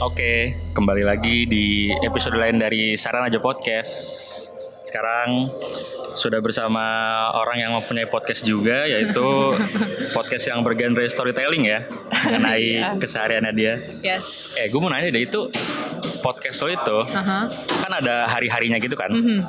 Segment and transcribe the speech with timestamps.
[0.00, 3.92] Oke, kembali lagi di episode lain dari Saran Aja Podcast.
[4.82, 5.52] Sekarang
[6.16, 6.82] sudah bersama
[7.32, 9.22] orang yang mempunyai podcast juga, yaitu
[10.16, 11.84] podcast yang bergenre storytelling ya,
[12.26, 12.96] mengenai Iya.
[12.96, 13.74] kesehariannya dia.
[14.00, 14.56] Yes.
[14.56, 15.46] Eh, gue mau nanya deh itu
[16.20, 17.48] podcast lo itu Aha.
[17.80, 19.12] kan ada hari-harinya gitu kan?
[19.12, 19.40] Mhm.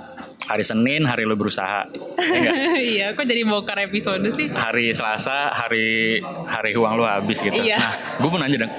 [0.51, 1.87] Hari Senin, hari lo berusaha.
[2.19, 2.51] Ya
[2.91, 4.51] iya, kok jadi bongkar episode sih?
[4.51, 7.55] hari Selasa, hari hari uang lu habis gitu.
[7.55, 7.79] Iya.
[7.79, 8.73] Nah, gue mau nanya dong,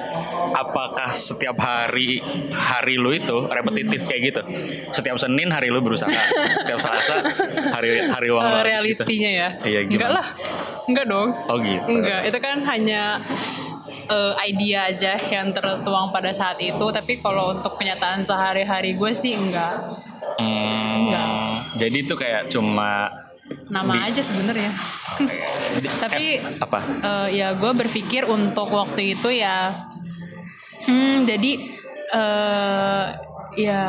[0.52, 2.20] apakah setiap hari
[2.52, 4.40] hari lu itu repetitif kayak gitu?
[4.92, 6.12] Setiap Senin hari lu berusaha,
[6.60, 7.16] setiap Selasa
[7.72, 9.02] hari hari uang lu Eh, habis gitu.
[9.08, 9.48] realitinya ya?
[9.64, 9.96] Iya, gimana?
[9.96, 10.26] Enggak lah.
[10.84, 11.28] Enggak dong.
[11.48, 11.84] Oh gitu.
[11.88, 13.02] Enggak, itu kan hanya
[14.06, 16.84] eh, idea aja yang tertuang pada saat itu.
[16.84, 20.11] Tapi kalau untuk kenyataan sehari-hari gue sih enggak.
[20.34, 21.28] Hmm, Enggak.
[21.76, 23.10] jadi itu kayak cuma
[23.68, 24.72] Nama Di- aja sebenarnya.
[26.02, 26.78] tapi apa?
[27.02, 29.88] eh, ya gue berpikir untuk waktu itu ya
[30.82, 31.52] hmm, jadi
[32.08, 33.04] eh
[33.54, 33.82] ya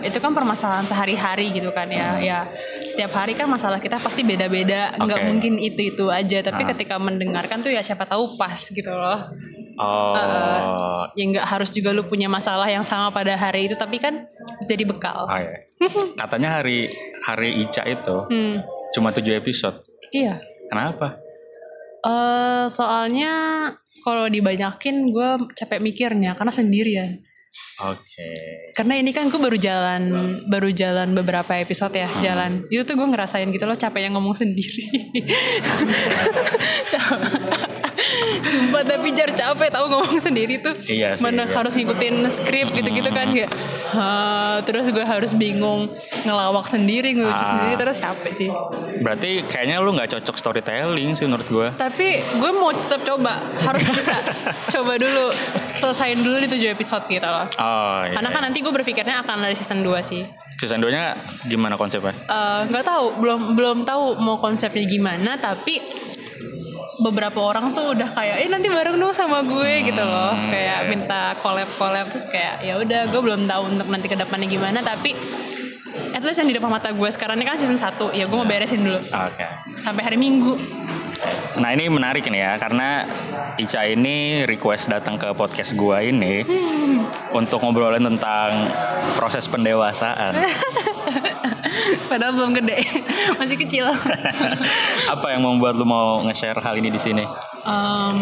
[0.00, 2.38] itu kan permasalahan sehari-hari gitu kan ya ya
[2.84, 5.28] setiap hari kan masalah kita pasti beda-beda nggak Oke.
[5.28, 6.68] mungkin itu itu aja tapi Ah.
[6.68, 9.22] ketika mendengarkan tuh ya siapa tahu pas gitu loh
[9.76, 10.14] Oh,
[11.14, 14.26] ya nggak harus juga lu punya masalah yang sama pada hari itu tapi kan
[14.58, 15.62] bisa jadi bekal oh iya.
[16.20, 16.90] katanya hari
[17.22, 18.56] hari Ica itu hmm,
[18.94, 19.78] cuma tujuh episode.
[20.10, 20.38] iya
[20.70, 21.18] Kenapa?
[22.04, 23.32] eh soalnya
[24.04, 27.08] kalau dibanyakin gue capek mikirnya karena sendirian
[27.86, 28.28] Oke.
[28.74, 30.02] karena ini kan gue baru jalan
[30.50, 34.34] baru jalan beberapa episode ya jalan itu tuh gue ngerasain gitu loh capek yang ngomong
[34.34, 34.84] sendiri
[36.92, 37.63] Capek.
[38.42, 41.52] Sumpah tapi jar capek tahu ngomong sendiri tuh Iya sih, mana iya.
[41.52, 43.50] harus ngikutin skrip gitu-gitu kan kayak
[43.90, 45.86] "Hah," terus gue harus bingung
[46.22, 47.48] ngelawak sendiri ngelucu Ah.
[47.48, 48.50] sendiri terus capek sih
[48.96, 51.68] Berarti kayaknya lu nggak cocok storytelling sih menurut gue.
[51.74, 54.14] tapi gue mau tetap coba harus bisa
[54.74, 55.28] coba dulu
[55.74, 58.12] selesain dulu di tujuh episode gitu loh Oh iya.
[58.12, 60.22] karena kan nanti gue berpikirnya akan ada season 2 sih
[60.54, 61.12] Season 2 nya
[61.44, 62.14] gimana konsepnya?
[62.14, 65.82] Eh, nggak tahu belum belum tahu mau konsepnya gimana tapi
[67.02, 70.32] beberapa orang tuh udah kayak eh nanti bareng dong sama gue gitu loh.
[70.50, 74.46] Kayak minta collab collab terus kayak ya udah gue belum tahu untuk nanti ke depannya
[74.46, 75.16] gimana tapi
[76.14, 78.46] at least yang di depan mata gue sekarang ini kan season 1 ya gue mau
[78.46, 79.00] beresin dulu.
[79.00, 79.46] Oke.
[79.70, 80.54] sampai hari minggu.
[81.54, 83.06] Nah ini menarik nih ya karena
[83.54, 86.42] Ica ini request datang ke podcast gua ini
[87.30, 88.50] untuk ngobrolin tentang
[89.14, 90.34] proses pendewasaan.
[92.10, 92.80] padahal belum gede
[93.40, 93.86] masih kecil
[95.14, 97.24] Apa yang membuat lu mau nge-share hal ini di sini?
[97.64, 98.20] Em,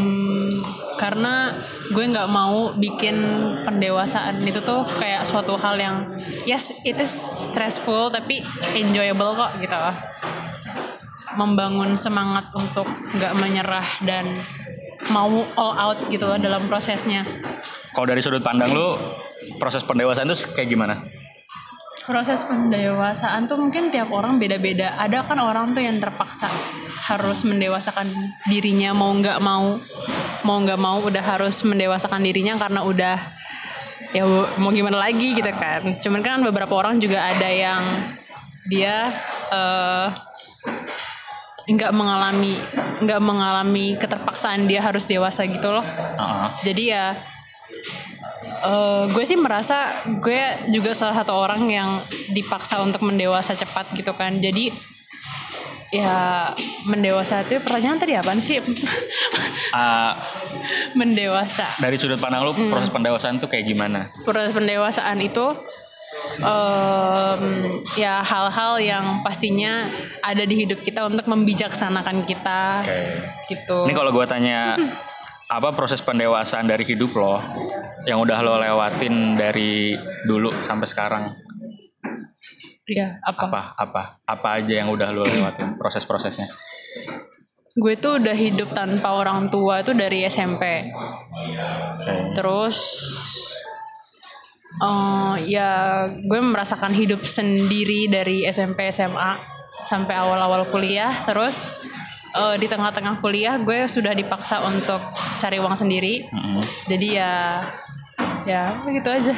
[0.98, 1.50] karena
[1.90, 3.18] gue nggak mau bikin
[3.66, 5.96] pendewasaan itu tuh kayak suatu hal yang
[6.46, 7.10] yes it is
[7.50, 8.42] stressful tapi
[8.78, 9.96] enjoyable kok gitu loh
[11.34, 12.86] membangun semangat untuk
[13.18, 14.30] nggak menyerah dan
[15.10, 17.26] mau all out gitu loh dalam prosesnya
[17.92, 18.94] Kalau dari sudut pandang lu
[19.58, 21.02] proses pendewasaan itu kayak gimana?
[22.02, 24.98] Proses pendewasaan tuh mungkin tiap orang beda-beda.
[24.98, 26.50] Ada kan orang tuh yang terpaksa
[27.06, 28.10] harus mendewasakan
[28.50, 29.78] dirinya mau nggak mau
[30.42, 33.18] mau nggak mau udah harus mendewasakan dirinya karena udah
[34.12, 34.26] ya
[34.58, 35.94] mau gimana lagi gitu kan.
[35.94, 37.82] Cuman kan beberapa orang juga ada yang
[38.66, 39.06] dia
[39.54, 40.06] eh,
[41.62, 42.58] nggak mengalami
[43.02, 45.86] nggak mengalami keterpaksaan dia harus dewasa gitu loh.
[45.86, 46.48] Heeh.
[46.66, 47.06] jadi ya
[48.62, 51.90] eh, gue sih merasa gue juga salah satu orang yang
[52.30, 54.38] dipaksa untuk mendewasa cepat gitu kan.
[54.38, 54.70] Jadi
[55.92, 56.48] ya
[56.88, 58.58] mendewasa itu pertanyaan tadi apaan sih?
[59.72, 60.20] Ah,
[60.92, 61.64] mendewasa.
[61.80, 64.04] Dari sudut pandang lu proses pendewasaan itu kayak gimana?
[64.20, 65.48] proses pendewasaan itu
[66.44, 67.42] em,
[67.96, 69.80] ya hal-hal yang pastinya
[70.20, 72.84] ada di hidup kita untuk membijaksanakan kita.
[72.84, 73.00] Oke.
[73.48, 73.88] gitu.
[73.88, 74.76] Ini kalau gua tanya
[75.52, 77.36] apa proses pendewasaan dari hidup lo
[78.08, 79.92] yang udah lo lewatin dari
[80.24, 81.24] dulu sampai sekarang
[82.88, 86.48] ya apa apa apa apa aja yang udah lo lewatin proses-prosesnya
[87.72, 90.92] gue tuh udah hidup tanpa orang tua itu dari SMP
[92.02, 92.34] Oke.
[92.34, 92.76] Terus
[94.82, 95.70] eh, ya
[96.10, 99.38] gue merasakan hidup sendiri dari SMP SMA
[99.86, 101.14] sampai awal-awal kuliah.
[101.22, 101.70] Terus
[102.32, 105.00] eh, di tengah-tengah kuliah gue sudah dipaksa untuk
[105.38, 106.26] cari uang sendiri.
[106.28, 106.62] Mm-mm.
[106.86, 107.62] Jadi ya
[108.42, 109.34] ya begitu aja.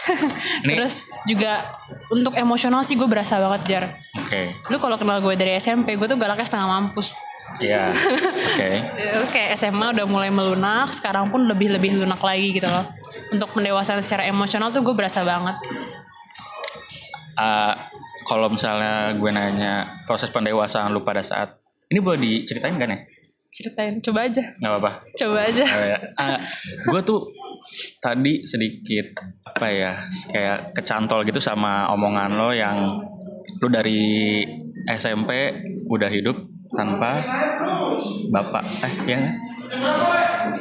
[0.64, 1.76] Ini- Terus juga
[2.08, 3.84] untuk emosional sih gue berasa banget jar.
[4.16, 4.50] Oke.
[4.68, 7.14] Lu kalau kenal gue dari SMP gue tuh galaknya setengah mampus.
[7.58, 7.90] Iya.
[8.54, 8.70] Oke.
[9.12, 12.86] Terus kayak SMA udah mulai melunak, sekarang pun lebih-lebih lunak lagi gitu loh.
[13.30, 15.54] Untuk pendewasaan secara emosional tuh gue berasa banget.
[17.36, 17.88] Ah,
[18.24, 21.59] kalau misalnya gue nanya proses pendewasaan lu pada saat
[21.90, 22.98] ini boleh diceritain kan ya?
[23.50, 24.42] Ceritain, coba aja.
[24.62, 24.92] Nggak apa-apa.
[25.18, 25.64] Coba aja.
[26.86, 27.20] gue tuh
[27.98, 29.10] tadi sedikit
[29.44, 29.92] apa ya
[30.30, 33.02] kayak kecantol gitu sama omongan lo yang
[33.60, 34.40] lu dari
[34.88, 35.50] SMP
[35.90, 36.38] udah hidup
[36.70, 37.26] tanpa
[38.30, 39.20] bapak eh ya?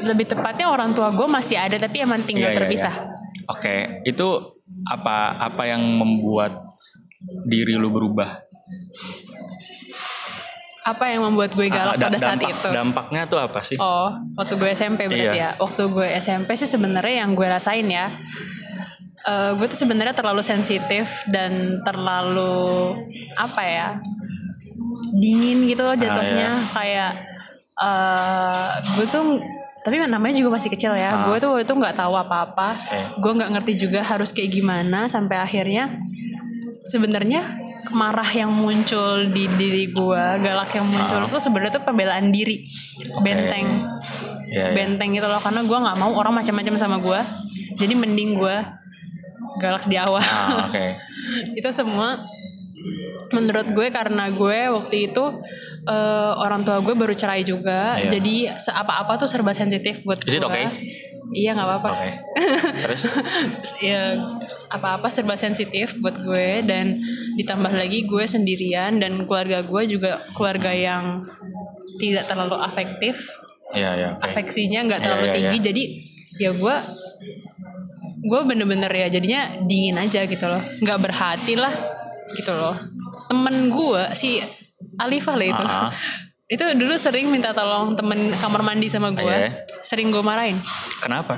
[0.10, 2.96] Lebih tepatnya orang tua gue masih ada tapi emang tinggal Iya, iya, terpisah.
[2.98, 3.06] iya.
[3.50, 3.76] Oke,
[4.06, 4.28] itu
[4.90, 6.58] apa apa yang membuat
[7.46, 8.49] diri lu berubah?
[10.90, 12.70] Apa yang membuat gue galak Ah, da- pada saat dampak- itu?
[12.72, 13.78] Dampaknya tuh apa sih?
[13.78, 15.34] Oh, waktu gue SMP berarti Iya.
[15.46, 15.50] ya.
[15.56, 18.10] Waktu gue SMP sih sebenarnya yang gue rasain ya.
[19.22, 21.52] eh, gue tuh sebenarnya terlalu sensitif dan
[21.84, 22.96] terlalu
[23.36, 23.88] apa ya
[25.14, 27.12] dingin gitu loh jatuhnya kayak
[27.76, 29.44] eh gue tuh
[29.80, 32.76] tapi namanya juga masih kecil ya gue tuh waktu itu nggak tahu apa-apa
[33.18, 35.92] gue nggak ngerti juga harus kayak gimana sampai akhirnya
[36.82, 37.44] sebenarnya
[37.90, 42.64] marah yang muncul di diri gue galak yang muncul tuh sebenarnya tuh pembelaan diri
[43.20, 43.68] benteng
[44.50, 44.74] Ya, ya.
[44.74, 47.20] benteng gitu loh karena gue nggak mau orang macam-macam sama gue
[47.76, 48.58] jadi mending gue
[49.58, 50.98] galak di awal Ah, Oke.
[51.62, 52.18] itu semua
[53.30, 55.24] menurut gue karena gue waktu itu
[55.86, 58.10] eh, orang tua gue baru cerai juga Iya.
[58.10, 58.36] jadi
[58.74, 60.66] apa-apa tuh serba sensitif buat gue okay?
[61.32, 62.10] Iya nggak apa-apa Oke.
[62.84, 63.02] Terus?
[63.80, 64.18] ya
[64.70, 67.00] apa-apa serba sensitif buat gue dan
[67.36, 71.26] ditambah lagi gue sendirian dan keluarga gue juga keluarga yang
[71.98, 73.30] tidak terlalu afektif
[73.70, 74.10] Iya ya.
[74.12, 74.26] oke.
[74.26, 75.66] afeksinya nggak Iya, terlalu iya, tinggi iya.
[75.66, 75.84] jadi
[76.40, 76.76] ya gue
[78.20, 81.72] gue bener-bener ya jadinya dingin aja gitu loh nggak berhati lah
[82.34, 82.74] gitu loh
[83.28, 84.42] temen gue si
[84.98, 85.92] Alifah lah itu Ah.
[86.50, 89.54] Itu dulu sering minta tolong temen kamar mandi sama gue Iya.
[89.80, 90.58] sering gue marahin
[91.00, 91.38] Kenapa?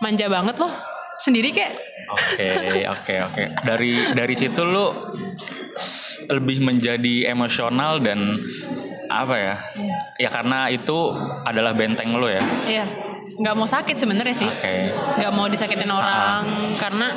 [0.00, 0.72] manja banget loh
[1.16, 1.76] sendiri kayak
[2.12, 2.50] Oke,
[2.84, 3.42] oke, oke.
[3.62, 4.90] Dari dari situ lu
[6.28, 8.36] lebih menjadi emosional dan
[9.06, 9.54] apa ya?
[10.18, 12.42] Ya karena itu adalah benteng lu ya.
[12.66, 12.84] ya
[13.32, 14.92] nggak mau sakit sebenarnya sih Oke.
[14.92, 16.44] nggak mau disakitin orang
[16.76, 17.16] karena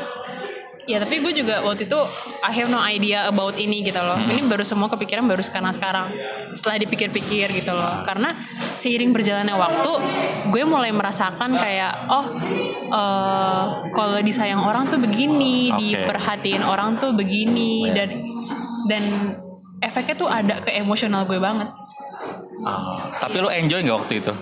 [0.85, 1.99] ya tapi gue juga waktu itu
[2.45, 4.17] I have no idea about ini gitu loh.
[4.21, 6.05] Ini baru semua kepikiran baru sekarang sekarang.
[6.53, 8.05] Setelah dipikir-pikir gitu loh.
[8.05, 8.29] Karena
[8.77, 9.91] seiring berjalannya waktu
[10.53, 12.25] gue mulai merasakan kayak oh
[12.93, 15.77] eh, kalau disayang orang tuh begini Oke.
[15.81, 18.09] diperhatiin orang tuh begini dan
[18.85, 19.03] dan
[19.81, 21.67] efeknya tuh ada ke emosional gue banget.
[22.65, 24.33] Ah, tapi lu enjoy nggak waktu itu?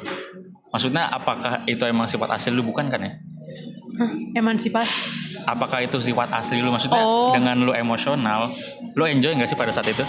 [0.69, 2.65] Maksudnya apakah itu emang sifat asli lu?
[2.65, 3.13] Bukan kan ya?
[3.93, 6.69] Hah, emansipasi Apakah itu sifat asli lu?
[6.69, 7.31] Maksudnya Oh.
[7.31, 8.47] dengan lu emosional,
[8.91, 10.03] lu enjoy nggak sih pada saat itu?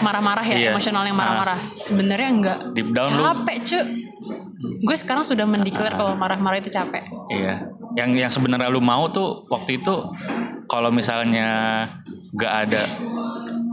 [0.00, 0.70] marah-marah ya Iya.
[0.72, 3.84] emosional yang marah-marah sebenarnya enggak Deep down lu- capek cuy
[4.80, 7.68] gue sekarang sudah mendeklar kalau marah-marah itu capek Iya.
[7.92, 9.92] Yang yang sebenarnya lu mau tuh waktu itu
[10.64, 11.84] kalau misalnya
[12.32, 12.88] nggak ada,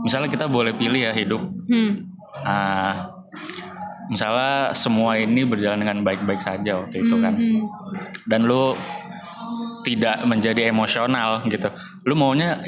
[0.02, 1.40] misalnya kita boleh pilih ya hidup.
[1.64, 1.90] hmm.
[2.38, 2.92] Ah,
[4.08, 7.34] misalnya semua ini berjalan dengan baik-baik saja waktu itu kan.
[7.34, 7.64] Hmm.
[8.26, 8.76] Dan lu
[9.88, 11.72] tidak menjadi emosional gitu.
[12.04, 12.60] Lu maunya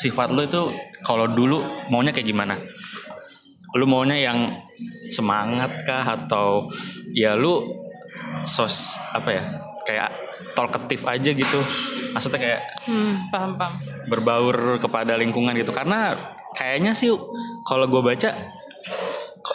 [0.00, 0.72] sifat lu itu
[1.04, 1.60] kalau dulu
[1.92, 2.56] maunya kayak gimana?
[3.76, 4.48] Lu maunya yang
[5.12, 6.72] semangat kah atau
[7.12, 7.60] ya lu
[8.48, 9.44] sos apa ya?
[9.84, 10.10] Kayak
[10.56, 11.60] talkative aja gitu.
[12.16, 13.72] Maksudnya kayak Hmm, paham paham
[14.10, 16.16] berbaur kepada lingkungan gitu karena
[16.56, 17.14] kayaknya sih
[17.62, 18.34] kalau gue baca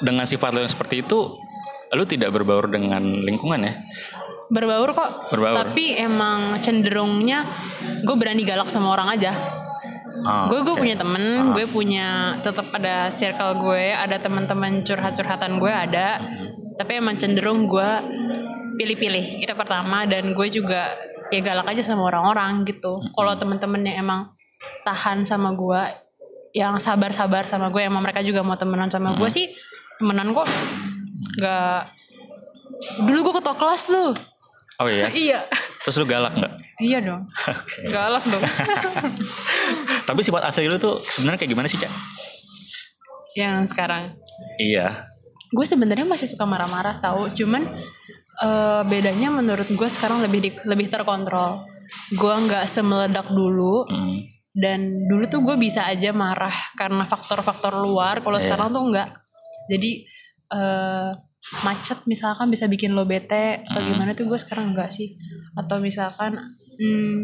[0.01, 1.35] dengan sifat lo yang seperti itu
[1.95, 3.73] lu tidak berbaur dengan lingkungan ya
[4.47, 5.11] berbaur kok.
[5.31, 5.55] Berbaur.
[5.67, 7.43] tapi emang cenderungnya
[8.03, 9.33] gue berani galak sama orang aja.
[10.17, 10.81] Oh, gue gue oke.
[10.81, 16.19] punya temen gue punya tetap ada circle gue ada teman-teman curhat-curhatan gue ada.
[16.77, 17.89] Tapi emang cenderung gue
[18.79, 19.43] pilih-pilih.
[19.43, 20.95] Itu pertama dan gue juga
[21.27, 23.03] ya galak aja sama orang-orang gitu.
[23.13, 24.31] Kalau temen-temen yang emang
[24.87, 25.81] tahan sama gue
[26.55, 29.51] yang sabar-sabar sama gue emang mereka juga mau temenan sama gue sih
[29.99, 30.47] temenan kok
[31.37, 31.81] nggak.
[33.05, 34.13] Dulu gue ketua kelas lu
[34.77, 35.07] oh iya?
[35.09, 35.39] Iya.
[35.81, 36.53] Terus lu galak nggak?
[36.77, 37.25] Iya dong.
[37.87, 38.43] Galak dong.
[40.07, 41.91] Tapi sifat asli lu tuh sebenarnya kayak gimana sih cak?
[43.33, 44.13] Yang sekarang.
[44.57, 44.93] Iya.
[45.49, 47.29] Gue sebenarnya masih suka marah-marah tahu.
[47.31, 47.63] Cuman
[48.37, 51.57] eh, bedanya menurut gue sekarang lebih di- lebih terkontrol.
[52.13, 54.21] Gue nggak semeledak dulu Hmm.
[54.53, 58.19] dan dulu tuh gue bisa aja marah karena faktor-faktor luar.
[58.19, 58.45] Kalau Iya.
[58.45, 59.09] sekarang tuh nggak.
[59.67, 59.91] Jadi
[60.47, 61.11] eh,
[61.63, 63.87] macet misalkan bisa bikin lo bete atau Hmm.
[63.87, 65.15] gimana tuh gue sekarang enggak sih
[65.53, 66.35] atau misalkan
[66.75, 67.15] hmm,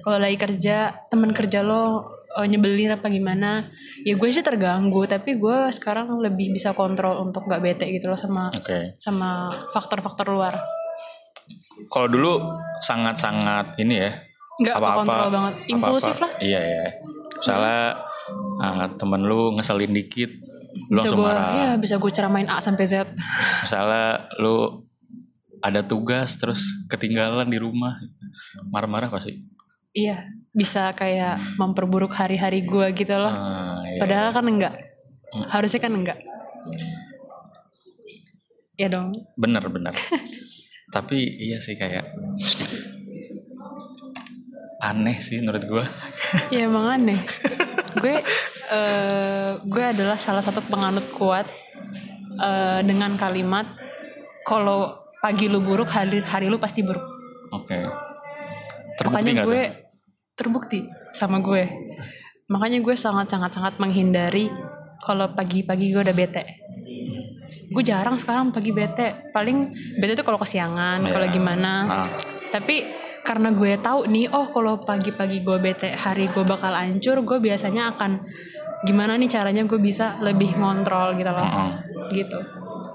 [0.00, 3.66] kalau lagi kerja temen kerja lo eh, nyebelin apa gimana
[4.02, 8.16] ya gue sih terganggu tapi gue sekarang lebih bisa kontrol untuk nggak bete gitu loh
[8.16, 10.60] sama oke sama faktor-faktor luar
[11.88, 12.32] kalau dulu
[12.80, 14.12] sangat-sangat ini ya
[14.60, 15.54] Nggak kekontrol banget.
[15.72, 16.30] Impulsif lah.
[16.38, 16.84] iya iya
[17.32, 17.96] misalnya
[18.60, 20.30] ah, temen lu ngeselin dikit
[20.90, 23.08] lu bisa langsung gue marah ya bisa gue ceramain A sampai Z
[23.66, 24.86] misalnya lu
[25.60, 28.00] ada tugas terus ketinggalan di rumah
[28.68, 29.46] marah-marah pasti
[29.90, 30.22] Iya,
[30.54, 33.26] bisa kayak memperburuk hari-hari gue gitu loh.
[33.26, 33.98] Ah, iya.
[33.98, 34.78] Padahal kan enggak.
[35.50, 36.14] Harusnya kan enggak.
[38.78, 39.10] Ya dong.
[39.34, 39.92] bener bener
[40.90, 42.02] tapi iya sih kayak
[44.82, 45.84] aneh sih menurut gue
[46.50, 47.20] Ya emang aneh.
[47.98, 48.16] gue
[48.70, 51.46] eh, gue adalah salah satu penganut kuat
[52.38, 53.66] eh, dengan kalimat
[54.46, 57.02] kalau pagi lu buruk hari hari lu pasti buruk.
[57.50, 57.78] oke
[58.96, 59.90] terbukti Makanya gue tuh
[60.40, 60.80] terbukti
[61.12, 61.68] sama gue.
[62.48, 64.48] Makanya gue sangat-sangat-sangat menghindari
[65.04, 66.42] kalau pagi-pagi gue udah bete.
[67.70, 69.30] Gue jarang sekarang pagi bete.
[69.36, 69.70] Paling
[70.00, 71.12] bete tuh kalau kesiangan, Iya.
[71.12, 71.72] kalau gimana.
[71.86, 72.08] Ah.
[72.50, 72.88] Tapi
[73.30, 77.94] karena gue tahu nih, oh kalau pagi-pagi gue bete, hari gue bakal hancur, gue biasanya
[77.94, 78.26] akan
[78.82, 81.46] gimana nih caranya gue bisa lebih ngontrol gitu loh.
[81.46, 81.70] Mm-mm.
[82.10, 82.38] Gitu.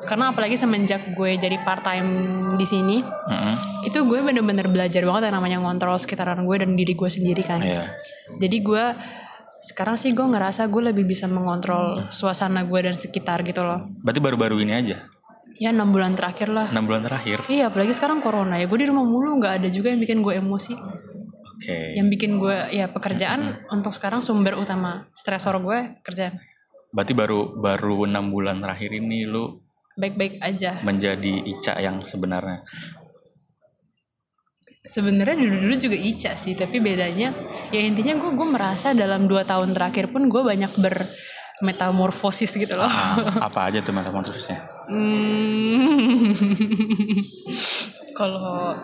[0.04, 2.12] Karena apalagi semenjak gue jadi part time
[2.60, 3.56] di sini, Mm-mm.
[3.86, 7.62] itu gue bener-bener belajar banget yang namanya ngontrol sekitaran gue dan diri gue sendiri kan
[7.62, 7.86] iya
[8.42, 8.86] jadi gue
[9.62, 14.22] sekarang sih gue ngerasa gue lebih bisa mengontrol suasana gue dan sekitar gitu loh berarti
[14.22, 14.98] baru-baru ini aja
[15.56, 16.68] ya enam bulan terakhir lah.
[16.72, 17.44] Enam bulan terakhir?
[17.48, 18.68] Iya apalagi sekarang corona ya.
[18.68, 20.74] Gue di rumah mulu nggak ada juga yang bikin gue emosi.
[21.56, 21.96] Oke.
[21.96, 26.40] Yang bikin gue ya pekerjaan untuk sekarang sumber utama stresor gue kerjaan.
[26.92, 29.48] Berarti baru baru enam bulan terakhir ini lu
[29.96, 30.84] baik-baik aja.
[30.84, 32.60] menjadi Ica yang sebenarnya?
[34.86, 37.32] Sebenarnya dulu-dulu juga Ica sih tapi bedanya
[37.72, 42.92] ya intinya gue gue merasa dalam dua tahun terakhir pun gue banyak bermetamorfosis gitu loh.
[42.92, 46.34] Ah, apa aja tuh metamorfosisnya Hmm.
[48.20, 48.76] Kalau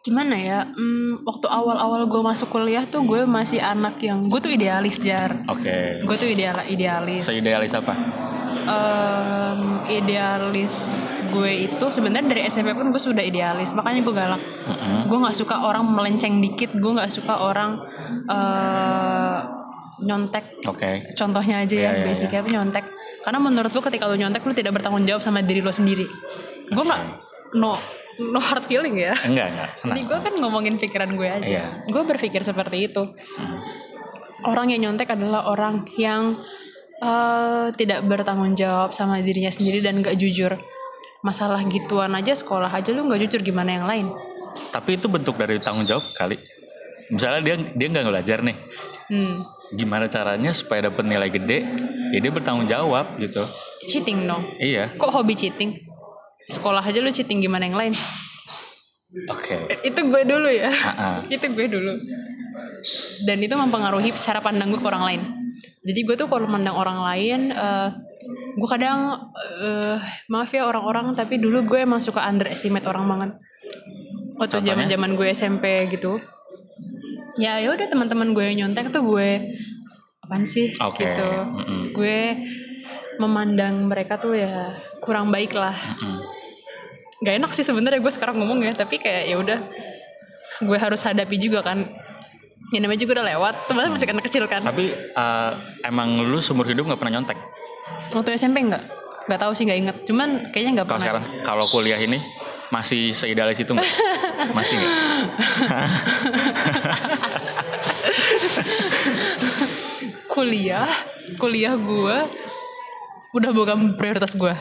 [0.00, 0.64] gimana ya?
[0.64, 5.36] Hmm, waktu awal-awal gue masuk kuliah tuh gue masih anak yang gue tuh idealis jar.
[5.44, 7.28] oke Gue tuh ideal idealis.
[7.28, 7.92] seidealis apa
[8.68, 10.76] Em, idealis
[11.32, 13.72] gue itu sebenarnya dari SMP pun gue sudah idealis.
[13.72, 14.40] Makanya gue galak.
[15.08, 16.76] Gue nggak suka orang melenceng dikit.
[16.76, 17.80] Gue nggak suka orang
[18.28, 19.38] eh,
[19.98, 22.86] nyontek oke contohnya aja ya Iya, iya, basicnya apa nyontek
[23.24, 26.06] karena menurut lu ketika lu nyontek lu tidak bertanggung jawab sama diri lu sendiri.
[26.70, 27.02] Gue nggak
[27.58, 27.74] no
[28.32, 29.14] no hard feeling ya.
[29.26, 29.70] Enggak enggak.
[29.70, 31.46] Ini senang gue kan ngomongin pikiran gue aja.
[31.46, 31.66] Iya.
[31.86, 33.02] gue berpikir seperti itu.
[34.46, 36.34] Orang yang nyontek adalah orang yang
[37.02, 40.54] eh, tidak bertanggung jawab sama dirinya sendiri dan gak jujur.
[41.18, 44.06] Masalah gituan aja sekolah aja lu nggak jujur gimana yang lain?
[44.70, 46.38] Tapi itu bentuk dari tanggung jawab kali.
[47.10, 48.54] Misalnya dia dia nggak belajar nih.
[49.10, 49.42] Hmm.
[49.74, 51.64] Gimana caranya supaya dapat nilai gede?
[52.14, 53.44] Ya dia bertanggung jawab gitu.
[53.84, 54.44] Cheating dong.
[54.56, 54.88] Iya.
[54.96, 55.76] Kok hobi cheating?
[56.48, 57.92] Sekolah aja lu cheating gimana yang lain?
[59.28, 59.68] Oke.
[59.84, 60.72] Itu gue dulu ya.
[61.28, 61.92] Itu gue dulu.
[63.28, 65.22] Dan itu mempengaruhi cara pandang gue ke orang lain.
[65.84, 67.88] Jadi gue tuh kalau mandang orang lain eh,
[68.56, 69.16] gue kadang
[69.64, 69.96] eh,
[70.28, 73.30] maaf ya orang-orang tapi dulu gue emang suka underestimate orang banget.
[74.38, 76.20] Waktu zaman zaman gue SMP gitu
[77.38, 79.54] ya ya udah teman-teman gue nyontek tuh gue
[80.26, 80.74] apaan sih?
[80.82, 81.24] Oke, gitu.
[81.24, 81.94] Mm-mm.
[81.94, 82.18] gue
[83.22, 85.74] memandang mereka tuh ya kurang baik lah.
[86.02, 86.20] Mm.
[87.18, 89.58] Gak enak sih sebenarnya gue sekarang ngomong ya tapi kayak ya udah
[90.62, 91.86] gue harus hadapi juga kan.
[92.68, 94.60] Ya namanya juga udah lewat teman masih anak kecil kan.
[94.60, 95.50] Tapi eh,
[95.88, 97.38] emang lu seumur hidup nggak pernah nyontek?
[98.12, 98.84] Waktu SMP enggak
[99.28, 99.96] nggak tahu sih nggak inget.
[100.04, 101.02] Cuman kayaknya nggak pernah.
[101.02, 102.20] sekarang kalau kuliah ini
[102.68, 103.88] masih seidealis itu nggak?
[104.56, 104.92] Masih nggak
[110.38, 110.86] kuliah
[111.34, 112.16] kuliah gue
[113.34, 114.54] udah bukan prioritas gue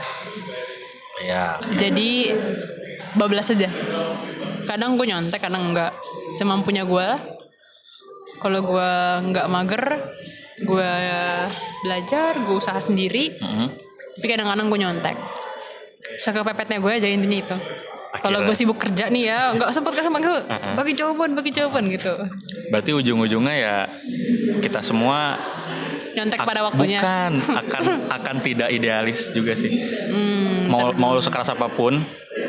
[1.21, 1.61] ya.
[1.77, 2.33] Jadi
[3.13, 3.69] bablas aja.
[4.65, 5.93] Kadang gue nyontek kadang enggak
[6.33, 7.07] semampunya gue
[8.41, 8.91] kalau gue
[9.29, 10.01] nggak mager
[10.65, 10.93] gue
[11.85, 13.37] belajar gue usaha sendiri.
[13.37, 13.69] Mm.
[14.17, 15.17] tapi kadang-kadang gue nyontek.
[16.17, 17.57] Sekepepetnya gue aja intinya itu.
[18.17, 20.41] Kalau gue sibuk kerja nih ya nggak sempat kasih manggil
[20.73, 22.17] bagi jawaban bagi jawaban gitu.
[22.73, 23.77] Berarti ujung-ujungnya ya
[24.57, 25.37] kita semua
[26.17, 26.99] nyontek pada waktunya.
[26.99, 29.69] Bukan akan akan tidak idealis juga sih.
[30.09, 31.93] Hmm, mau mau lu sekeras apa pun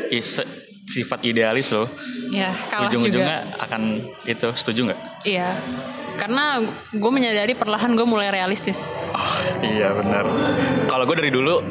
[0.09, 0.49] se-
[0.89, 1.85] sifat idealis lo
[2.33, 2.49] ya
[2.89, 4.99] ujung-ujungnya akan itu setuju nggak?
[5.21, 5.49] Iya
[6.19, 6.59] karena
[6.91, 8.91] gue menyadari perlahan gue mulai realistis.
[9.63, 10.27] Iya benar.
[10.91, 11.63] Kalau gue dari dulu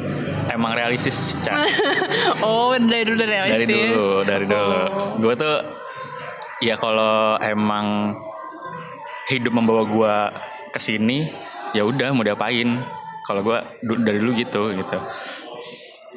[0.49, 1.53] emang realistis Cak.
[2.47, 3.67] oh dari dulu udah realistis?
[3.69, 4.73] dari dulu dari dulu.
[4.73, 4.87] Oh.
[5.21, 5.55] gue tuh
[6.65, 8.17] ya kalau emang
[9.29, 10.15] hidup membawa gue
[10.73, 11.29] ke sini
[11.73, 12.79] ya udah mau diapain?
[13.25, 13.57] Kalau gue
[14.01, 14.97] dari dulu gitu gitu.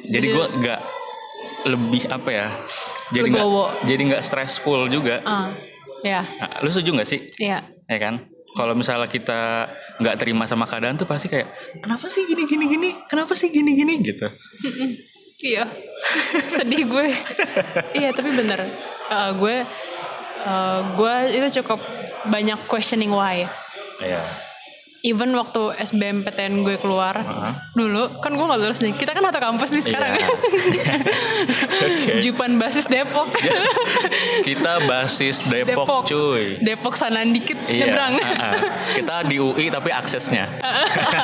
[0.09, 0.81] Jadi gue nggak
[1.63, 2.47] lebih apa ya
[3.15, 3.47] jadi nggak
[3.87, 5.21] jadi nggak stressful juga.
[5.23, 5.53] Ah
[6.03, 6.25] ya.
[6.25, 7.19] Nah, lu setuju nggak sih?
[7.39, 8.15] Iya ya kan?
[8.53, 9.65] Kalau misalnya kita
[9.97, 11.49] nggak terima sama keadaan tuh pasti kayak
[11.81, 12.89] kenapa sih gini gini gini?
[13.09, 13.97] Kenapa sih gini gini?
[14.01, 14.27] Gitu.
[15.43, 15.65] Iya.
[16.55, 17.07] Sedih gue.
[17.99, 18.63] iya, tapi bener.
[19.09, 19.55] Eh, gue
[20.45, 21.81] eh, gue itu cukup
[22.29, 23.43] banyak questioning why.
[23.99, 24.21] Iya.
[25.03, 27.27] Even waktu SBMPTN gue keluar
[27.75, 28.95] dulu, kan gue gak lulus nih.
[28.95, 30.15] Kita kan satu kampus nih sekarang.
[30.15, 30.27] Iya.
[31.83, 32.11] Oke.
[32.23, 33.35] Jupan basis Depok.
[34.47, 36.55] Kita basis Depok, cuy.
[36.63, 37.91] Depok sana dikit Iya.
[37.91, 38.13] nyebrang.
[38.15, 38.55] ah.
[38.95, 40.47] Kita di UI tapi aksesnya.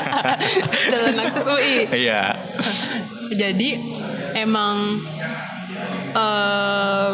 [0.91, 1.87] Jalan akses UI.
[2.03, 2.35] Iya.
[3.31, 3.79] Jadi
[4.35, 4.99] emang
[6.11, 7.11] eh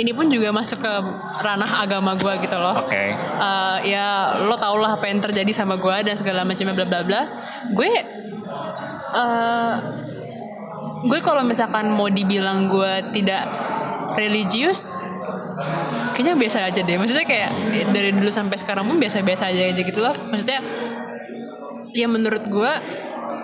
[0.00, 0.92] ini pun juga masuk ke
[1.44, 2.74] ranah agama gue gitu loh.
[2.80, 3.12] Oke.
[3.14, 7.00] Eh, ya lo tau lah apa yang terjadi sama gue dan segala macamnya bla bla
[7.04, 7.22] bla.
[7.76, 7.92] Gue
[9.10, 9.74] eh
[11.00, 13.48] gue kalau misalkan mau dibilang gue tidak
[14.20, 15.00] religius
[16.12, 17.50] kayaknya biasa aja deh maksudnya kayak
[17.92, 20.60] dari dulu sampai sekarang pun biasa-biasa aja aja gitu loh maksudnya
[21.96, 22.72] ya menurut gue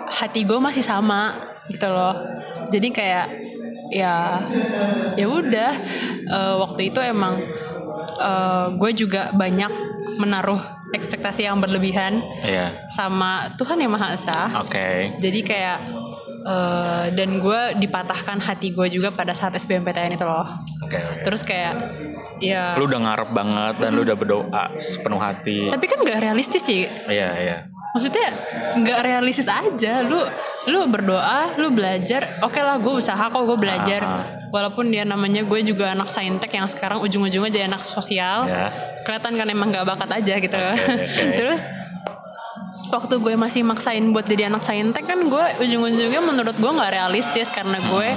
[0.07, 1.33] hati gue masih sama
[1.67, 2.13] gitu loh
[2.69, 3.25] jadi kayak
[3.89, 4.41] ya
[5.13, 5.71] ya udah
[6.25, 7.39] eh, waktu itu emang
[8.17, 9.71] eh, gue juga banyak
[10.17, 12.71] menaruh ekspektasi yang berlebihan Iya.
[12.89, 15.11] sama Tuhan yang Maha Esa Oke.
[15.17, 15.77] jadi kayak
[16.43, 20.47] eh, dan gue dipatahkan hati gue juga pada saat SBMPTN itu loh
[20.81, 20.95] Oke.
[20.95, 21.23] oke.
[21.23, 21.75] terus kayak
[22.39, 25.67] ya Lu udah ngarep banget dan lu udah berdoa sepenuh hati.
[25.67, 27.57] tapi kan gak realistis sih Iya, iya.
[27.95, 28.27] Maksudnya
[28.77, 30.03] nggak realistis aja.
[30.03, 30.19] Lu
[30.67, 32.27] lu berdoa lu belajar.
[32.43, 34.01] Oke lah gue usaha kok gue belajar.
[34.03, 34.23] Ah.
[34.47, 38.47] walaupun dia namanya gue juga anak saintek yang sekarang ujung-ujungnya jadi anak sosial.
[38.47, 38.71] Ya.
[39.03, 40.55] kelihatan kan emang nggak bakat aja gitu.
[40.55, 41.03] Oke.
[41.39, 41.67] terus
[42.87, 47.51] waktu gue masih maksain buat jadi anak saintek kan gue ujung-ujungnya menurut gue nggak realistis
[47.51, 48.07] karena gue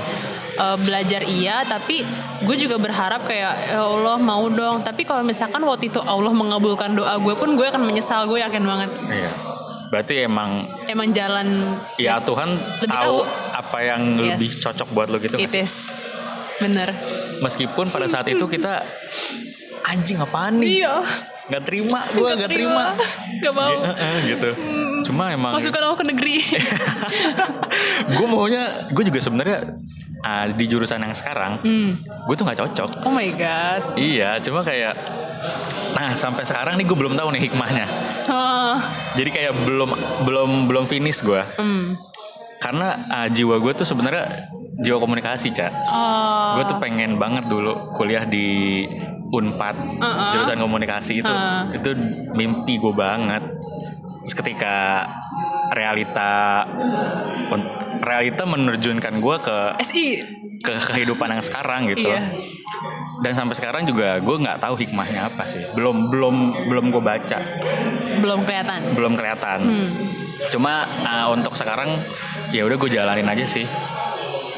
[0.58, 1.66] eh, belajar iya.
[1.66, 2.06] Tapi
[2.46, 4.86] gue juga berharap kayak ya Allah mau dong.
[4.86, 8.30] Tapi kalau misalkan waktu itu Allah mengabulkan doa gue pun gue akan menyesal.
[8.30, 8.90] Gue yakin banget.
[9.10, 9.49] Iya.
[9.90, 13.52] Berarti emang emang jalan ya Tuhan Lebih tahu tahu.
[13.52, 14.22] apa yang Yes.
[14.30, 15.98] lebih cocok buat lo gitu nggak it is
[16.56, 16.94] bener
[17.40, 18.84] Meskipun pada saat itu kita
[19.82, 20.80] anjing apaan nih?
[20.80, 21.02] iya
[21.48, 22.84] Nggak terima, gue nggak terima.
[23.40, 24.50] gak mau Ya, eh, gitu.
[25.02, 26.36] Cuma emang masukkan aku ke negeri
[28.14, 29.58] gue maunya gue juga sebenarnya
[30.20, 31.98] ah, di jurusan yang sekarang Hmm.
[31.98, 32.90] gue tuh nggak cocok.
[33.02, 34.94] oh my god Iya, cuma kayak
[35.90, 37.86] nah sampai sekarang nih gue belum tahu nih hikmahnya.
[38.28, 38.76] oh,
[39.14, 39.90] Jadi kayak belum
[40.22, 41.40] belum belum finish gue.
[41.56, 41.96] hmm.
[42.60, 44.28] Karena ah, jiwa gue tuh sebenarnya
[44.78, 45.72] jiwa komunikasi, Cak.
[45.88, 46.60] oh.
[46.60, 48.84] Gue tuh pengen banget dulu kuliah di
[49.30, 50.30] Unpad Uh-uh.
[50.34, 51.70] jurusan komunikasi itu Uh.
[51.72, 51.90] itu
[52.34, 53.40] mimpi gue banget.
[54.20, 55.06] Terus ketika
[55.70, 56.66] realita
[58.00, 60.04] realita menerjunkan gue ke SI
[60.64, 62.08] ke kehidupan yang sekarang gitu.
[62.08, 62.32] Iya.
[63.20, 65.60] Dan sampai sekarang juga gue nggak tahu hikmahnya apa sih.
[65.76, 67.38] Belum belum belum gue baca,
[68.24, 69.58] belum kelihatan belum kelihatan.
[69.60, 69.90] Hmm.
[70.48, 71.92] Cuma ah, untuk sekarang
[72.50, 73.68] ya udah gue jalanin aja sih,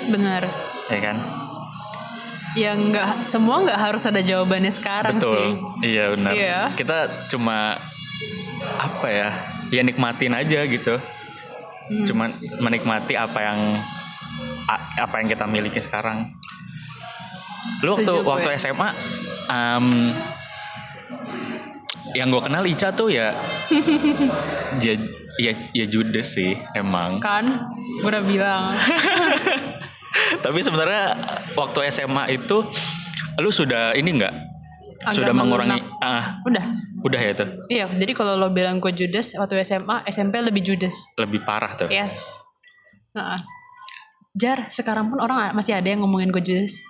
[0.08, 0.46] bener
[0.86, 1.18] ya kan.
[2.52, 5.32] ya nggak semua nggak harus ada jawabannya sekarang Betul.
[5.32, 5.50] sih
[5.96, 6.32] Iya benar.
[6.36, 6.60] Iya.
[6.76, 7.80] Kita cuma
[8.76, 9.32] apa ya?
[9.72, 11.00] Ya nikmatin aja gitu.
[11.82, 12.04] Hmm.
[12.04, 12.24] Cuma
[12.58, 13.58] menikmati apa yang
[14.96, 16.30] apa yang kita miliki sekarang.
[17.82, 18.30] Lu waktu Setuju gue.
[18.30, 18.88] waktu SMA
[19.48, 19.86] em,
[22.12, 23.32] yang gue kenal Ica tuh ya
[24.84, 24.94] ya
[25.38, 27.18] ya, ya Judes sih emang.
[27.18, 27.66] kan
[27.98, 28.76] gue udah bilang
[30.44, 31.16] Tapi sebenarnya
[31.54, 32.64] waktu SMA itu
[33.38, 34.32] lu sudah ini enggak?
[35.02, 36.64] Agak sudah mengurangi ah udah
[37.02, 37.44] udah ya itu.
[37.68, 41.88] iya jadi kalau lo bilang gue judes waktu SMA SMP lebih judes Lebih parah tuh.
[41.88, 42.38] yes
[43.12, 43.40] Heeh.
[44.32, 46.80] jar sekarang pun orang masih ada yang ngomongin gue judes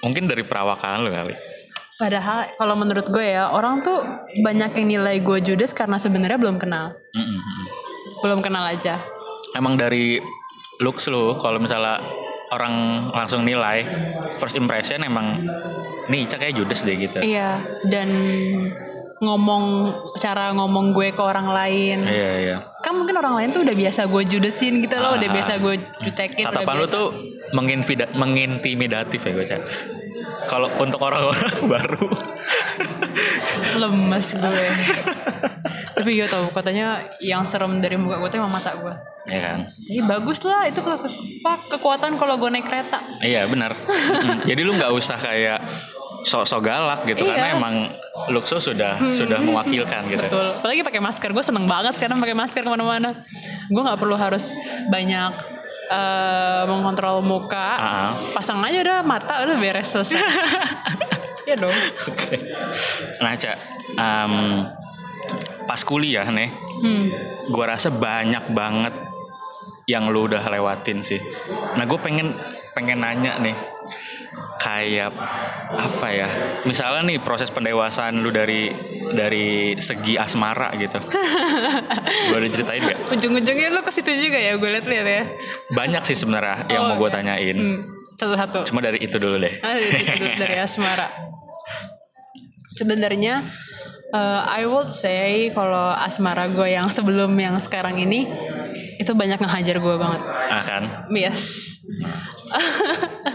[0.00, 1.36] Mungkin dari perawakan lu kali.
[2.00, 4.00] Padahal kalau menurut gue ya orang tuh
[4.40, 7.40] banyak yang nilai gue judes karena sebenarnya belum kenal, Mm-mm.
[8.24, 8.96] belum kenal aja.
[9.52, 10.16] Emang dari
[10.80, 12.00] looks lu kalau misalnya
[12.50, 12.74] orang
[13.08, 13.86] langsung nilai
[14.36, 15.46] first impression emang
[16.06, 17.18] nih Ica kayak judes deh gitu.
[17.18, 18.08] Iya dan
[19.18, 19.64] ngomong
[20.16, 22.56] cara ngomong gue ke orang lain, Iya iya.
[22.80, 25.34] kan mungkin orang lain tuh udah biasa gue judesin gitu loh, udah Ah.
[25.36, 26.96] biasa gue jutekin, Tatapan lu biasa.
[26.96, 27.06] tuh
[27.52, 29.58] menginfida- mengintimidatif ya gue Ca.
[30.46, 32.06] Kalau untuk orang-orang baru
[33.76, 34.66] lemes gue.
[36.00, 36.86] Tapi iya tau katanya
[37.20, 38.94] yang serem dari muka gue tuh emang mata gue.
[39.28, 39.58] ya kan.
[39.68, 43.04] Jadi bagus lah itu ke, ke- kekuatan kalau gue naik kereta.
[43.20, 43.76] Iya benar.
[43.76, 44.48] Mm.
[44.48, 45.60] Jadi lu nggak usah kayak
[46.20, 47.32] sok-sok galak gitu Iya.
[47.32, 47.74] karena emang
[48.28, 50.20] look lu sudah sudah mewakilkan gitu.
[50.20, 50.48] Betul.
[50.56, 51.30] Apalagi pakai masker.
[51.30, 53.12] Gue seneng banget sekarang pakai masker ke mana-mana.
[53.68, 54.56] Gue nggak perlu harus
[54.88, 55.32] banyak
[55.90, 57.68] eh, mengontrol muka.
[57.76, 58.10] Ah.
[58.32, 60.16] Pasang aja udah mata udah beres selesai.
[61.40, 61.74] Iya dong.
[62.06, 62.36] Oke.
[63.18, 63.58] Nah, Cak,
[63.98, 64.32] em,
[65.70, 66.50] pas kuliah nih,
[66.82, 67.06] Hmm.
[67.46, 68.90] gua rasa banyak banget
[69.86, 71.18] yang lu udah lewatin sih.
[71.74, 72.34] Nah gue pengen
[72.72, 73.54] pengen nanya nih
[74.56, 75.10] kayak
[75.70, 76.28] apa ya?
[76.62, 78.70] Misalnya nih proses pendewasaan lu dari
[79.10, 80.98] dari segi asmara gitu.
[82.30, 85.22] Boleh ceritain gak ujung-ujungnya lu ke situ juga ya gue liat-liat ya.
[85.70, 87.56] Banyak sih sebenarnya yang Oh, mau gue tanyain.
[87.58, 87.78] Hmm,
[88.14, 88.70] satu-satu.
[88.70, 89.54] Cuma dari itu dulu deh.
[89.60, 91.10] Ah, itu dulu dari asmara.
[92.70, 93.42] Sebenarnya
[94.10, 98.26] eh, I would say kalau asmara gue yang sebelum yang sekarang ini
[98.96, 101.78] itu banyak ngehajar gue banget ah kan Yes.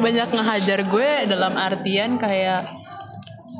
[0.00, 2.68] Banyak ngehajar gue dalam artian kayak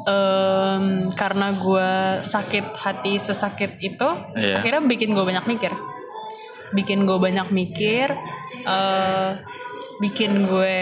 [0.04, 1.90] em, karena gue
[2.24, 4.60] sakit hati sesakit itu, Iya.
[4.60, 5.72] akhirnya bikin gue banyak mikir,
[6.72, 8.08] bikin gue banyak mikir,
[8.64, 9.30] eh,
[10.00, 10.78] bikin gue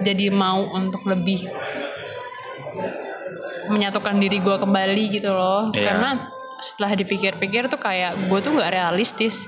[0.00, 1.48] jadi mau untuk lebih
[3.68, 5.84] menyatukan diri gue kembali gitu loh, Iya.
[5.86, 6.10] karena
[6.58, 9.46] setelah dipikir-pikir tuh kayak gue tuh nggak realistis.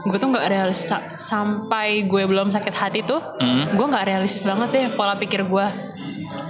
[0.00, 3.18] Gue tuh nggak realistis sa- sampai gue belum sakit hati tuh
[3.68, 5.66] gue nggak realistis banget deh pola pikir gue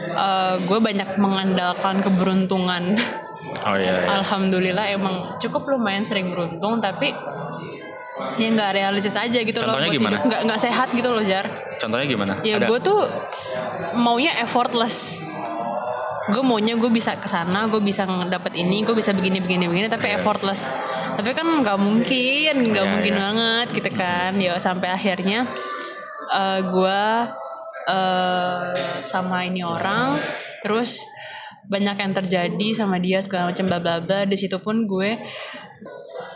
[0.08, 2.96] Eh, gue banyak mengandalkan keberuntungan.
[3.60, 4.08] Oh iya, iya.
[4.18, 7.12] alhamdulillah emang cukup lumayan sering beruntung tapi
[8.36, 9.74] ya nggak realistis aja gitu loh.
[9.74, 10.16] Contohnya gimana?
[10.18, 11.46] nggak nggak sehat gitu loh jar.
[11.76, 12.32] Contohnya gimana?
[12.42, 13.06] Ya gue tuh
[13.94, 15.22] maunya effortless
[16.28, 19.88] gue maunya gue bisa ke sana gue bisa dapet ini gue bisa begini begini begini
[19.88, 20.68] tapi effortless.
[21.16, 23.22] Tapi kan nggak mungkin nggak Iya, mungkin iya.
[23.24, 24.32] banget gitu kan.
[24.36, 25.48] Ya sampai akhirnya
[26.28, 27.02] eh, gue
[27.88, 28.60] eh,
[29.02, 30.20] sama ini orang
[30.60, 31.08] terus
[31.68, 34.28] banyak yang terjadi sama dia segala macam bla bla bla.
[34.28, 35.16] Di situ pun gue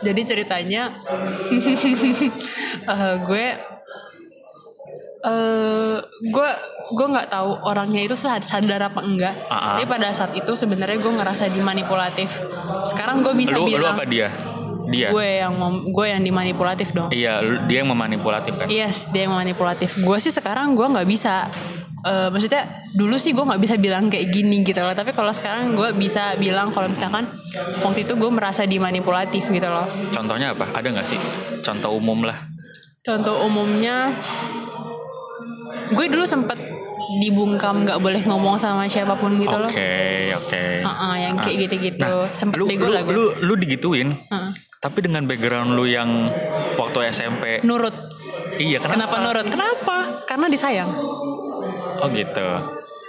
[0.03, 0.89] jadi ceritanya
[2.93, 3.45] eh, gue
[5.23, 6.49] eh gue
[6.93, 9.31] gue nggak tahu orangnya itu sad- sadar apa enggak.
[9.47, 9.79] Ah.
[9.79, 12.29] tapi pada saat itu sebenarnya gue ngerasa dimanipulatif.
[12.83, 14.27] Sekarang gue bisa lu lu bilang apa dia?
[14.83, 15.09] Dia?
[15.09, 15.55] gue yang
[15.89, 17.07] gue yang dimanipulatif dong.
[17.09, 21.07] Iya lu- dia yang memanipulatif kan yes dia yang manipulatif gue sih sekarang gue nggak
[21.07, 21.47] bisa
[22.03, 24.91] Eh, maksudnya dulu sih gue nggak bisa bilang kayak gini gitu loh.
[24.91, 27.23] Tapi kalau sekarang gue bisa bilang kalau misalkan
[27.79, 29.87] waktu itu gue merasa dimanipulatif gitu loh.
[30.11, 30.67] Contohnya apa?
[30.75, 31.15] Ada nggak sih?
[31.63, 32.35] Contoh umum lah.
[33.07, 34.19] Contoh umumnya
[35.93, 36.57] gue dulu sempet
[37.15, 39.71] dibungkam nggak boleh ngomong sama siapa pun gitu oke loh.
[40.35, 41.61] oke Heeh, yang kayak Ah.
[41.61, 42.13] gitu-gitu.
[42.19, 43.13] Nah, Sempet lu, bego lu, lah gue.
[43.13, 44.49] lu lu digituin Heeh.
[44.79, 46.09] tapi dengan background lu yang
[46.75, 47.93] waktu SMP Nurut.
[48.55, 49.47] iya kenapa, Kenapa nurut?
[49.47, 49.95] Kenapa?
[50.25, 50.89] Karena disayang.
[51.95, 52.47] oh gitu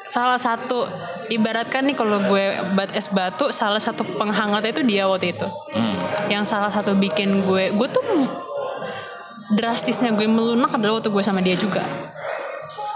[0.05, 0.85] Salah satu
[1.27, 2.45] ibaratkan nih kalau gue
[2.75, 5.49] bat es batu, salah satu penghangatnya itu dia waktu itu.
[5.73, 6.29] hmm.
[6.29, 8.05] Yang salah satu bikin gue, gue tuh
[9.55, 11.81] drastisnya gue melunak adalah waktu gue sama dia juga.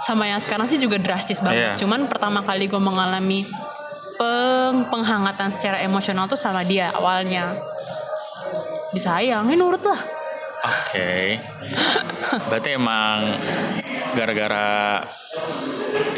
[0.09, 1.77] Sama yang sekarang sih juga drastis banget.
[1.77, 1.85] Iya.
[1.85, 3.45] Cuman pertama kali gue mengalami
[4.17, 7.53] peng penghangatan secara emosional tuh sama dia awalnya.
[8.97, 10.01] Disayang, ya nurut lah.
[10.65, 11.37] Oke.
[12.49, 13.37] Berarti emang
[14.17, 15.05] gara-gara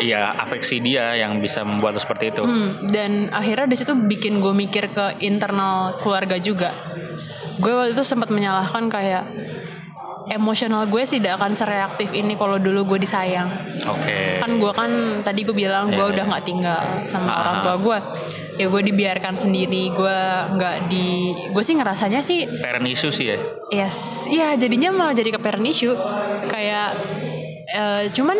[0.00, 2.46] ya afeksi dia yang bisa membuat seperti itu.
[2.46, 6.72] Hmm, dan akhirnya di situ bikin gue mikir ke internal keluarga juga.
[7.60, 9.24] Gue waktu itu sempat menyalahkan kayak
[10.30, 13.50] emosional gue tidak akan sereaktif ini kalau dulu gue disayang.
[13.92, 14.38] Oke.
[14.38, 17.38] Kan gue kan tadi gue bilang gue Iya, udah nggak tinggal sama Ah.
[17.40, 17.98] orang tua gue.
[18.56, 20.18] Ya gue dibiarkan sendiri, gue
[20.52, 21.08] nggak di,
[21.48, 23.38] gue sih ngerasanya sih Parent issue sih ya.
[23.70, 25.96] Yes, iya jadinya malah jadi ke parent issue.
[26.44, 26.92] Kayak
[27.70, 28.36] eh, cuman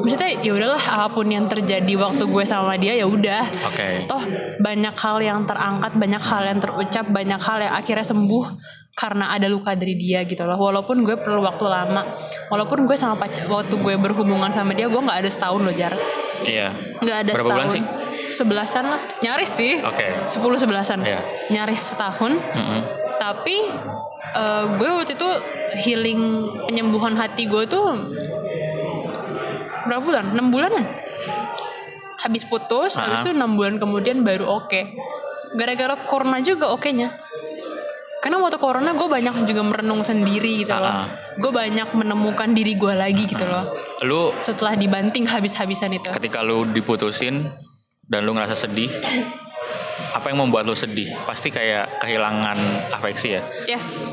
[0.00, 3.42] maksudnya ya udahlah apa pun yang terjadi waktu gue sama dia ya udah.
[3.66, 4.06] Oke.
[4.06, 4.22] Toh
[4.58, 8.44] banyak hal yang terangkat, banyak hal yang terucap, banyak hal yang akhirnya sembuh
[8.92, 10.56] karena ada luka dari dia gitu loh.
[10.56, 12.10] Walaupun gue perlu waktu lama,
[12.48, 15.94] walaupun gue sama pacar waktu gue berhubungan sama dia gue nggak ada setahun loh jar,
[16.42, 16.68] Iya.
[16.98, 17.56] nggak ada Berapa setahun.
[17.56, 17.84] bulan sih?
[18.30, 19.72] Sebelasan lah, nyaris sih.
[19.82, 20.06] Oke.
[20.28, 21.02] 10 sebelasan.
[21.02, 21.18] Iya.
[21.50, 22.38] Nyaris setahun.
[22.38, 22.80] Mm-mm.
[23.18, 23.56] Tapi
[24.32, 25.30] eh, gue waktu itu
[25.82, 26.20] healing
[26.64, 27.90] penyembuhan hati gue tuh
[29.82, 30.24] berapa bulan?
[30.30, 30.84] 6 bulanan.
[32.20, 33.24] Habis putus, habis Ah.
[33.24, 34.92] itu 6 bulan kemudian baru oke.
[35.56, 37.10] Gara-gara corona juga oke-nya.
[38.20, 40.84] Karena waktu corona gue banyak juga merenung sendiri gitu loh.
[40.84, 41.06] Ah, ah.
[41.34, 43.64] Gue banyak menemukan diri gue lagi gitu loh.
[44.02, 46.08] Lu Setelah dibanting habis-habisan itu.
[46.10, 47.48] ketika lu diputusin
[48.04, 48.92] dan lu ngerasa sedih,
[50.16, 51.08] apa yang membuat lu sedih?
[51.24, 52.58] Pasti kayak kehilangan
[52.92, 53.42] afeksi ya.
[53.66, 54.12] yes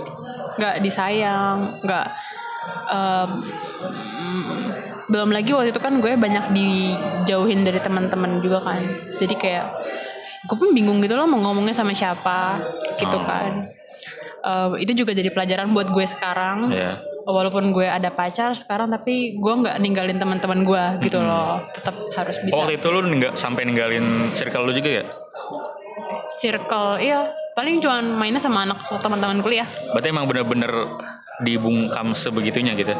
[0.58, 2.08] nggak disayang nggak
[2.90, 3.30] em,
[4.18, 4.44] mm,
[5.08, 8.82] belum lagi waktu itu kan gue banyak dijauhin dari teman-teman juga kan
[9.16, 9.66] jadi kayak
[10.44, 12.58] gue pun bingung gitu loh mau ngomongnya sama siapa
[12.98, 13.22] gitu Oh.
[13.22, 13.70] kan
[14.48, 17.04] Eh, itu juga jadi pelajaran buat gue sekarang Iya.
[17.22, 22.40] walaupun gue ada pacar sekarang tapi gue nggak ninggalin teman-teman gue gitu loh tetap harus
[22.40, 25.06] bisa Oh, waktu itu lu ninggal, sampai ninggalin circle lu juga ya?
[26.30, 30.72] circle iya paling cuman mainnya sama anak teman-teman kuliah Berarti emang bener-bener
[31.40, 32.92] dibungkam sebegitunya gitu.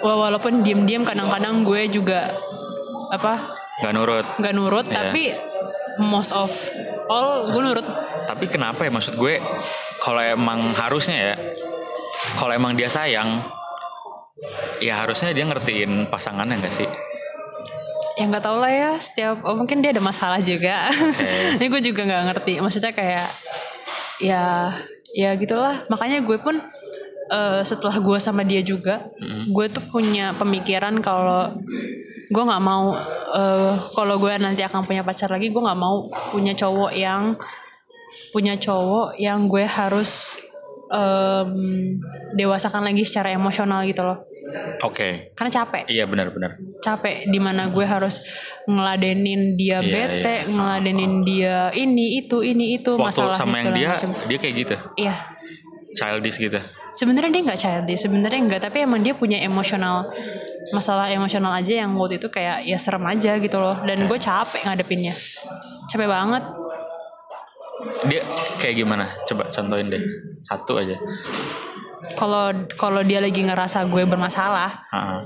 [0.00, 2.28] Wah, walaupun diem-diem kadang-kadang gue juga
[3.08, 3.40] apa
[3.80, 4.26] Gak nurut.
[4.36, 4.96] nggak nurut Iya.
[4.98, 5.22] tapi
[5.98, 6.50] most of
[7.06, 7.86] all gue nurut
[8.24, 9.36] Tapi kenapa ya maksud gue
[10.04, 11.36] kalau emang harusnya ya
[12.36, 13.40] kalau emang dia sayang
[14.84, 16.88] ya harusnya dia ngertiin pasangannya gak sih?
[18.14, 20.86] ya nggak tau lah ya setiap oh, mungkin dia ada masalah juga.
[21.58, 23.26] Ini gue juga nggak ngerti maksudnya kayak
[24.22, 24.70] ya
[25.10, 25.82] ya gitulah.
[25.90, 26.54] Makanya gue pun
[27.30, 29.10] eh, setelah gue sama dia juga
[29.50, 31.58] gue tuh punya pemikiran kalau
[32.30, 32.94] gue nggak mau
[33.34, 37.34] eh, kalau gue nanti akan punya pacar lagi gue nggak mau punya cowok yang
[38.30, 40.36] punya cowok yang gue harus
[40.88, 41.50] em,
[42.32, 44.26] dewasakan lagi secara emosional gitu loh
[44.80, 45.32] Oke.
[45.32, 46.60] karena capek Iya benar-benar.
[46.78, 48.20] capek di mana gue harus
[48.68, 53.88] ngeladenin dia Iya, bete ngeladenin dia ini itu ini itu Waktu masalah sama yang dia
[53.96, 54.10] macem.
[54.28, 54.76] dia kayak gitu.
[54.96, 55.16] iya
[55.94, 56.58] Childish gitu.
[56.90, 60.10] sebenarnya dia nggak childish sebenarnya enggak tapi emang dia punya emosional
[60.70, 64.66] masalah emosional aja yang waktu itu kayak ya serem aja gitu loh dan gue capek
[64.66, 65.14] ngadepinnya
[65.86, 66.42] capek banget
[68.04, 68.20] Dia
[68.56, 69.04] kayak gimana?
[69.24, 70.02] Coba contohin deh.
[70.42, 70.96] Satu aja.
[72.14, 74.68] kalau kalau dia lagi ngerasa gue bermasalah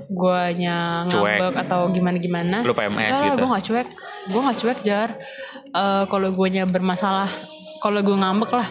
[0.09, 1.43] guanya Cuek.
[1.43, 3.35] ngambek atau gimana gimana Lu PMS gitu.
[3.35, 3.89] gue nggak cuek
[4.31, 5.11] gue nggak cuek jar
[5.69, 7.27] Eh, kalau guanya bermasalah
[7.83, 8.69] kalau gue ngambek lah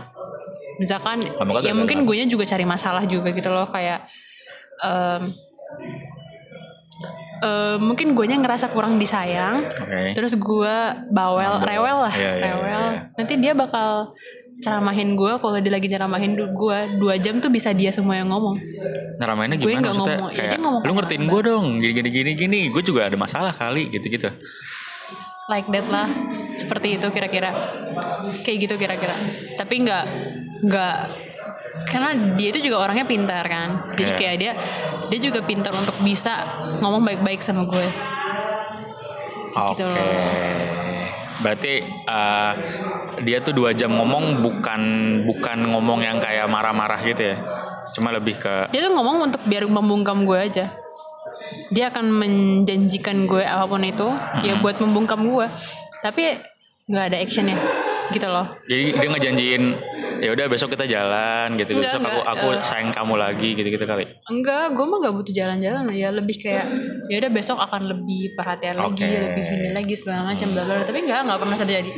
[0.79, 4.07] misalkan Ngambek ya mungkin guanya juga cari masalah juga gitu loh kayak
[4.79, 5.27] em,
[7.39, 10.13] eh, mungkin guanya ngerasa kurang disayang Oke.
[10.13, 10.75] terus gue
[11.09, 13.01] bawel rewel lah Iya, iya, rewel iya.
[13.13, 14.11] nanti dia bakal
[14.57, 18.57] ceramahin gue kalau dia lagi ceramahin gue dua jam tuh bisa dia semua yang ngomong
[19.17, 20.17] Ngeramainnya Gue gimana nggak maksudnya?
[20.17, 22.59] ngomong, ya Kayak dia ngomong lu ngertiin gue dong, gini gini gini gini.
[22.69, 24.29] Gue juga ada masalah kali gitu-gitu.
[25.47, 26.09] like that lah
[26.53, 27.55] seperti itu kira-kira
[28.43, 29.15] kayak gitu kira-kira
[29.55, 30.03] tapi nggak
[30.59, 30.95] nggak
[31.87, 34.17] karena dia itu juga orangnya pintar kan jadi Iya.
[34.17, 34.53] kayak dia
[35.07, 36.41] dia juga pintar untuk bisa
[36.79, 37.87] ngomong baik-baik sama gue
[39.57, 39.73] Oke.
[39.73, 39.97] Gitu loh.
[41.37, 42.51] Berarti eh,
[43.21, 44.81] dia tuh dua jam ngomong bukan
[45.25, 47.37] bukan ngomong yang kayak marah-marah gitu ya.
[47.93, 50.69] Cuma lebih ke dia tuh ngomong untuk biar membungkam gue aja
[51.67, 54.07] dia akan menjanjikan gue apa pun itu
[54.45, 55.47] ya buat membungkam gue
[55.99, 56.39] tapi
[56.87, 57.57] nggak ada actionnya
[58.15, 59.63] gitu loh jadi dia ngejanjiin
[60.19, 61.77] ya udah besok kita jalan gitu.
[61.77, 62.63] Enggak, besok aku enggak, aku eh.
[62.65, 64.03] sayang kamu lagi gitu-gitu kali.
[64.27, 66.65] Enggak, gue mah gak butuh jalan-jalan ya lebih kayak
[67.07, 69.17] ya udah besok akan lebih perhatian lagi, Oke.
[69.21, 70.83] lebih ini lagi segala macam bla bla.
[70.83, 71.91] Tapi enggak, nggak pernah terjadi.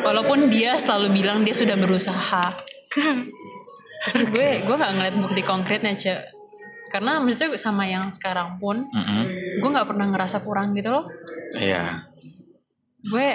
[0.00, 2.44] Walaupun dia selalu bilang dia sudah berusaha.
[4.00, 6.40] Tapi gue gue nggak ngeliat bukti konkretnya cek.
[6.90, 9.24] Karena maksudnya sama yang sekarang pun, Mm-mm.
[9.62, 11.06] gue nggak pernah ngerasa kurang gitu loh.
[11.54, 12.02] Iya.
[13.06, 13.28] Gue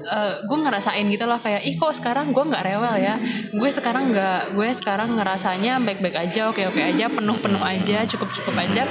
[0.00, 3.14] eh, gue ngerasain gitu loh kayak ih kok sekarang gue nggak rewel ya
[3.52, 8.84] gue sekarang nggak gue sekarang ngerasanya baik-baik aja oke-oke aja penuh-penuh aja cukup-cukup aja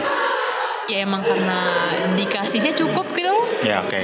[0.89, 1.59] ya emang karena
[2.17, 4.01] dikasihnya cukup gitu loh Ya oke.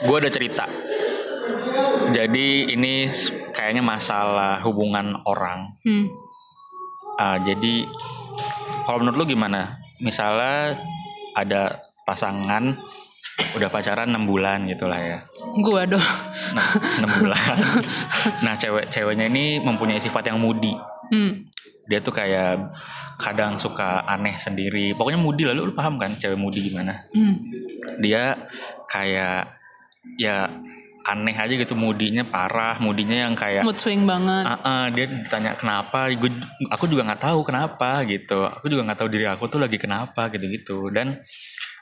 [0.00, 0.64] Gue ada cerita.
[2.10, 3.06] Jadi ini
[3.54, 5.68] kayaknya masalah hubungan orang.
[5.86, 6.06] hmm.
[7.20, 7.84] Ah, jadi
[8.88, 9.76] kalau menurut lu gimana?
[10.00, 10.80] Misalnya
[11.36, 12.80] ada pasangan
[13.52, 15.18] udah pacaran 6 bulan gitu lah ya.
[15.56, 16.06] gue doh
[16.50, 16.66] Nah,
[17.02, 17.56] 6 bulan.
[18.42, 20.74] nah, cewek ceweknya ini mempunyai sifat yang moody.
[21.10, 21.46] hmm.
[21.86, 22.70] Dia tuh kayak
[23.18, 24.94] kadang suka aneh sendiri.
[24.94, 27.02] Pokoknya moody lah lu, lu paham kan cewek moody gimana?
[27.10, 27.34] Hmm.
[27.98, 28.38] Dia
[28.86, 29.50] kayak
[30.14, 30.46] ya
[31.00, 35.56] aneh aja gitu mudinya parah, mudinya yang kayak mood swing banget Ah, ah, dia ditanya
[35.56, 36.28] kenapa, gue,
[36.68, 38.44] aku juga nggak tahu kenapa gitu.
[38.46, 40.92] Aku juga nggak tahu diri aku tuh lagi kenapa gitu-gitu.
[40.92, 41.16] Dan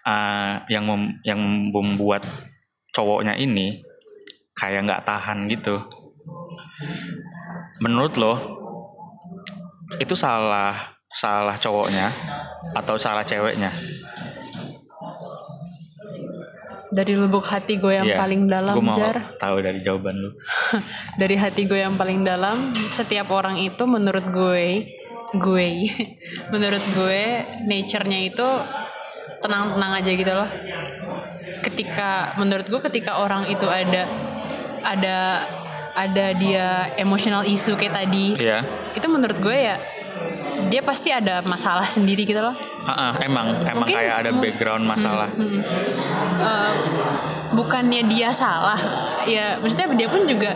[0.08, 1.36] ah, yang mem- yang
[1.68, 2.24] membuat
[2.96, 3.84] cowoknya ini
[4.56, 5.84] kayak nggak tahan gitu.
[7.84, 8.34] Menurut lo
[10.00, 10.72] itu salah
[11.12, 12.08] salah cowoknya
[12.72, 13.68] atau salah ceweknya?
[16.88, 20.30] dari lubuk hati gue yang Iya, paling dalam gue mau jar tahu dari jawaban lu.
[21.20, 22.56] dari hati gue yang paling dalam
[22.88, 24.88] setiap orang itu menurut gue
[25.36, 25.68] gue
[26.52, 27.20] menurut gue
[27.68, 28.48] nature-nya itu
[29.38, 30.48] tenang-tenang aja gitu loh
[31.62, 34.02] ketika menurut gue ketika orang itu ada
[34.82, 35.46] ada
[35.94, 38.62] ada dia emotional issue kayak tadi Iya.
[38.94, 39.76] itu menurut gue ya
[40.68, 42.54] dia pasti ada masalah sendiri gitu loh
[42.88, 45.28] Ah, ah, emang emang Mungkin- kayak ada background masalah.
[45.28, 46.72] Eh,
[47.52, 48.76] bukannya dia salah
[49.24, 50.52] ya maksudnya dia pun juga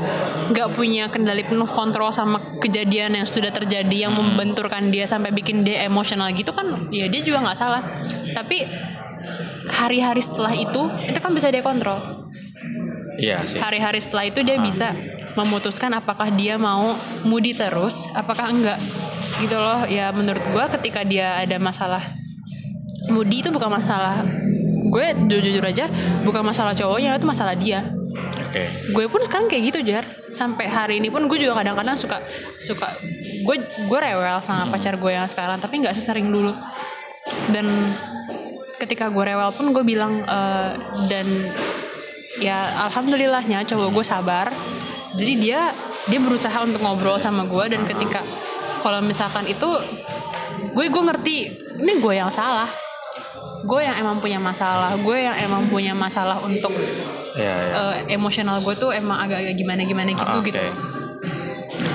[0.53, 5.65] nggak punya kendali penuh kontrol sama kejadian yang sudah terjadi yang membenturkan dia sampai bikin
[5.65, 7.83] dia emosional gitu kan ya dia juga nggak salah.
[8.33, 8.65] Tapi
[9.77, 12.01] hari-hari setelah itu itu kan bisa dia kontrol.
[13.21, 13.61] Iya sih.
[13.61, 14.97] hari-hari setelah itu dia bisa
[15.37, 16.97] memutuskan apakah dia mau
[17.29, 18.81] moody terus apakah enggak.
[19.37, 22.01] Gitu loh ya menurut gua ketika dia ada masalah
[23.11, 24.23] moody itu bukan masalah
[24.93, 25.07] gue
[25.41, 25.89] jujur aja
[26.27, 27.81] bukan masalah cowoknya itu masalah dia.
[28.53, 28.69] Oke.
[28.69, 30.05] gue pun sekarang kayak gitu jar.
[30.33, 32.21] Sampai hari ini pun gue juga kadang-kadang suka
[32.61, 32.89] suka
[33.43, 36.53] gue gue rewel sama pacar gue yang sekarang tapi nggak sesering dulu.
[37.49, 37.65] Dan
[38.77, 40.73] ketika gue rewel pun gue bilang eh,
[41.09, 41.27] dan
[42.41, 44.53] ya alhamdulillahnya cowok gue sabar.
[45.17, 45.73] Jadi dia
[46.09, 48.21] dia berusaha untuk ngobrol sama gue dan ketika
[48.85, 49.69] kalau misalkan itu
[50.73, 51.37] gue gue ngerti
[51.81, 52.82] ini gue yang salah
[53.63, 56.75] gue yang emang punya masalah gue yang emang punya masalah untuk
[57.33, 57.73] Iya, iya.
[57.73, 60.61] eh, emosional gue tuh emang agak-agak gimana-gimana gitu Ah, gitu.
[60.61, 60.69] oke.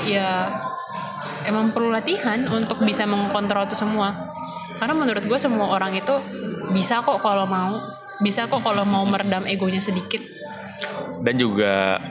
[0.10, 0.50] Ya
[1.46, 4.18] emang perlu latihan untuk bisa mengkontrol itu semua.
[4.82, 6.18] Karena menurut gue semua orang itu
[6.74, 7.78] bisa kok kalau mau,
[8.18, 10.26] bisa kok kalau mau meredam egonya sedikit.
[11.22, 12.02] Dan juga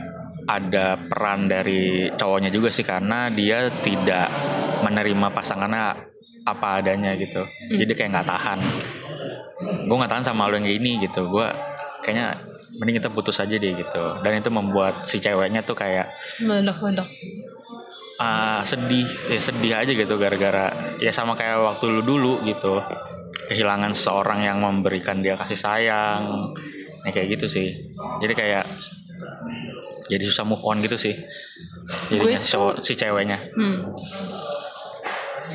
[0.47, 4.31] ada peran dari cowoknya juga sih karena dia tidak
[4.87, 6.15] menerima pasangannya
[6.47, 7.43] apa adanya gitu.
[7.69, 8.59] Jadi kayak nggak tahan.
[9.85, 11.27] Gue nggak tahan sama lo yang kayak ini gitu.
[11.27, 11.47] Gue
[12.01, 12.39] kayaknya
[12.79, 14.05] mending kita putus aja deh gitu.
[14.23, 16.07] Dan itu membuat si ceweknya tuh kayak
[16.39, 17.09] Meledak-ledak.
[18.17, 22.79] ah, sedih, ya sedih aja gitu gara-gara ya sama kayak waktu lu dulu gitu.
[23.51, 26.55] Kehilangan seseorang yang memberikan dia kasih sayang.
[27.03, 27.75] Ya kayak gitu sih.
[28.23, 28.65] Jadi kayak
[30.07, 31.15] jadi susah move on gitu sih.
[32.43, 33.39] Cowok si ceweknya.
[33.55, 33.83] Hmm.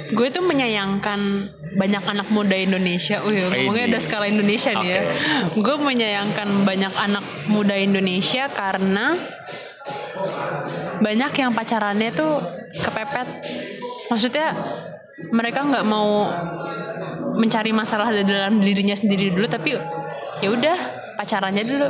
[0.10, 1.20] Gue tuh menyayangkan
[1.78, 3.24] banyak anak muda Indonesia.
[3.24, 3.92] Wih, ngomongnya Ini.
[3.96, 5.02] udah skala Indonesia nih ya.
[5.56, 9.16] Gue menyayangkan banyak anak muda Indonesia karena
[11.02, 12.44] banyak yang pacarannya tuh
[12.78, 13.28] kepepet.
[14.12, 14.54] Maksudnya
[15.32, 16.28] mereka nggak mau
[17.38, 19.74] mencari masalah di dalam dirinya sendiri dulu, tapi
[20.44, 20.78] ya udah
[21.22, 21.88] pacarannya dulu.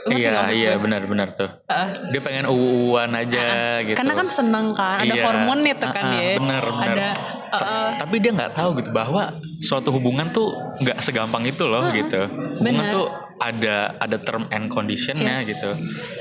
[0.00, 1.50] Lu ngerti Iya, iya benar-benar tuh.
[1.68, 1.88] Heeh.
[2.08, 3.44] Dia pengen uwan aja
[3.84, 3.96] gitu.
[4.00, 5.22] Karena kan seneng kan, ada Iya.
[5.22, 6.40] hormon itu kan ah, ya.
[6.40, 6.96] bener, bener.
[6.96, 7.08] Ada
[7.50, 9.26] Ta- uh, Tapi dia nggak tahu gitu bahwa
[9.60, 12.30] suatu hubungan tuh nggak segampang itu loh gitu.
[12.62, 12.94] Hubungan bener.
[12.94, 15.50] tuh ada ada term and conditionnya Yes.
[15.50, 15.70] gitu.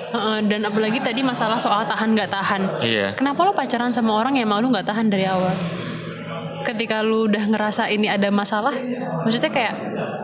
[0.09, 2.61] Heeh, dan apalagi tadi masalah soal tahan nggak tahan.
[2.81, 3.07] Iya.
[3.13, 5.53] Kenapa lo pacaran sama orang yang mau lu nggak tahan dari awal?
[6.59, 8.75] Ketika lu udah ngerasa ini ada masalah,
[9.21, 9.73] maksudnya kayak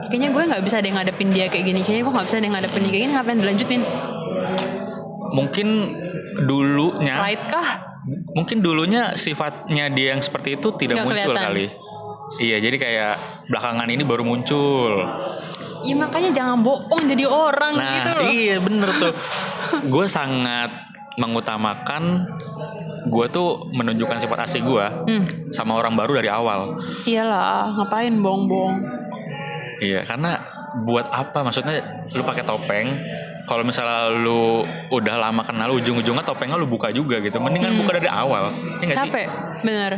[0.08, 2.82] kayaknya gue nggak bisa deh ngadepin dia kayak gini, kayaknya gue nggak bisa deh ngadepin
[2.82, 3.82] dia kayak gini, ngapain dilanjutin?
[5.32, 5.67] Mungkin
[6.41, 7.69] dulunya Pride kah?
[8.36, 11.45] mungkin dulunya sifatnya dia yang seperti itu tidak Nggak muncul kelihatan.
[11.50, 11.65] kali.
[12.38, 13.13] Iya, jadi kayak
[13.50, 15.10] belakangan ini baru muncul.
[15.82, 18.26] Ya makanya jangan bohong jadi orang Nah, gitu loh.
[18.28, 19.13] iya bener tuh.
[19.93, 20.69] gue sangat
[21.15, 22.28] mengutamakan
[23.06, 25.23] gue tuh menunjukkan sifat asli gue Hmm.
[25.54, 26.73] sama orang baru dari awal.
[27.06, 28.78] Iyalah, ngapain bohong-bohong?
[29.78, 30.41] Iya, karena
[30.82, 31.43] buat apa?
[31.43, 32.88] Maksudnya lu pakai topeng.
[33.45, 37.38] Kalau misalnya lu udah lama kenal, ujung-ujungnya topengnya lu buka juga gitu.
[37.38, 38.49] Mendingan buka dari awal.
[38.82, 38.97] Nggak sih?
[39.06, 39.28] Capek,
[39.62, 39.91] bener.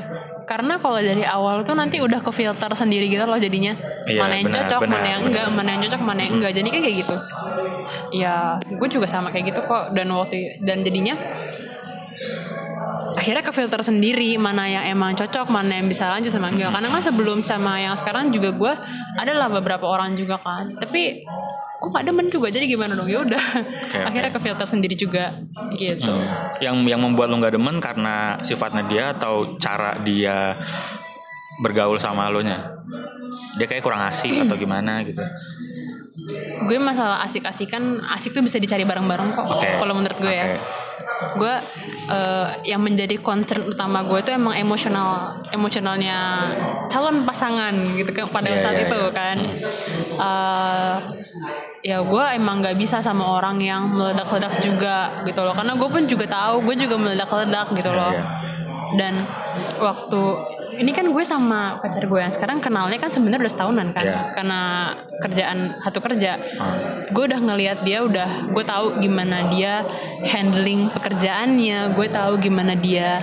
[0.47, 3.75] Karena kalau dari awal tuh nanti udah ke filter sendiri gitu loh jadinya.
[4.07, 5.27] Iya, mana yang benar, cocok, benar, mana yang benar.
[5.27, 6.51] enggak, mana yang cocok, mana yang enggak.
[6.55, 7.15] Jadi kayak gitu.
[8.15, 9.91] Ya, gue juga sama kayak gitu kok.
[9.91, 11.19] Dan waktu dan jadinya
[13.17, 16.69] akhirnya ke filter sendiri mana yang emang cocok, mana yang bisa lanjut sama enggak.
[16.71, 18.73] Karena kan sebelum sama yang sekarang juga gue
[19.17, 20.75] adalah beberapa orang juga kan.
[20.77, 21.23] Tapi
[21.77, 24.01] gue gak demen juga jadi gimana dong ya udah oke.
[24.01, 25.29] akhirnya ke filter sendiri juga
[25.77, 26.09] gitu
[26.57, 30.57] Yang yang membuat lu nggak demen karena sifatnya dia atau cara dia
[31.61, 32.73] bergaul sama lu nya.
[33.61, 35.21] Dia kayak kurang asik atau gimana gitu.
[36.67, 37.79] gue masalah asik-asikan
[38.17, 39.69] asik tuh bisa dicari bareng-bareng kok Oke.
[39.79, 40.59] kalau menurut gue ya Oke.
[41.39, 41.55] gue
[42.07, 46.47] eh, yang menjadi concern utama gue itu emang emosional emosionalnya
[46.87, 49.11] calon pasangan gitu kan pada Iya, saat iya, itu iya.
[49.11, 49.37] kan
[50.17, 50.95] Eh,
[51.85, 56.03] ya gue emang nggak bisa sama orang yang meledak-ledak juga gitu loh karena gue pun
[56.03, 58.23] juga tahu gue juga meledak-ledak gitu Iya, loh iya.
[58.97, 59.13] dan
[59.77, 60.21] waktu
[60.77, 64.05] ini kan gue sama pacar gue yang sekarang kenalnya kan sebenarnya udah setahunan kan.
[64.05, 64.21] Iya.
[64.31, 64.59] karena
[65.17, 66.37] kerjaan satu kerja.
[66.55, 66.77] Ah.
[67.09, 69.81] gue udah ngelihat dia udah gue tahu gimana dia
[70.23, 71.97] handling pekerjaannya.
[71.97, 73.21] Gue tahu gimana dia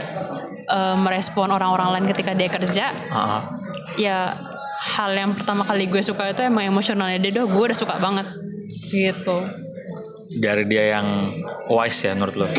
[0.66, 2.84] eh, merespon orang-orang lain ketika dia kerja.
[3.08, 3.40] Ah.
[3.94, 4.34] ya
[4.84, 7.32] hal yang pertama kali gue suka itu emang emosionalnya dia.
[7.32, 8.26] Doh gue udah suka banget.
[8.90, 9.38] Gitu.
[10.34, 11.06] Dari dia yang
[11.70, 12.46] wise ya menurut lo?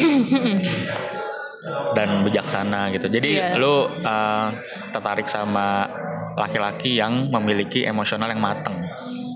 [1.98, 3.08] Dan bijaksana gitu.
[3.10, 3.58] Jadi Iya.
[3.58, 4.48] lo uh,
[4.96, 5.92] tertarik sama
[6.40, 8.80] laki-laki yang memiliki emosional yang mateng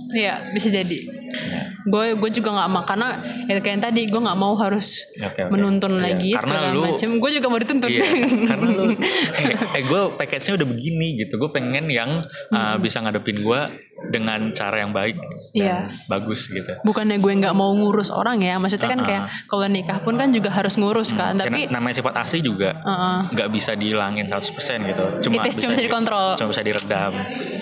[0.09, 1.68] Iya bisa jadi Ya.
[1.81, 3.07] Gue gue juga nggak mau karena
[3.45, 5.51] ya kayak yang tadi gue nggak mau harus Oke, oke.
[5.51, 8.05] menuntun Iya, lagi karena segala lu- macam gue juga mau dituntut Iya,
[8.45, 8.83] karena lu
[9.39, 11.37] eh, eh gue package-nya udah begini gitu.
[11.37, 12.19] Gue pengen yang
[12.49, 13.61] uh, bisa ngadepin gue
[14.07, 15.77] dengan cara yang baik dan Iya.
[16.07, 16.71] bagus gitu.
[16.81, 20.47] bukannya gue nggak mau ngurus orang ya maksudnya kan kayak kalau nikah pun kan juga
[20.49, 23.17] harus ngurus kan tapi Karena namanya sifat asli juga Heeh.
[23.29, 24.55] nggak bisa dihilangin 100%
[24.85, 25.03] gitu.
[25.21, 26.35] Cuma It is cuma bisa dikontrol.
[26.35, 27.11] Cuma bisa diredam.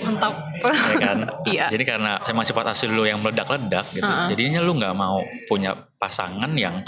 [0.07, 0.33] Mantap
[0.63, 1.17] ya kan?
[1.51, 4.07] iya Jadi karena emang sifat asli lu yang meledak-ledak gitu.
[4.07, 5.19] Jadinya lu nggak mau
[5.51, 6.79] punya pasangan yang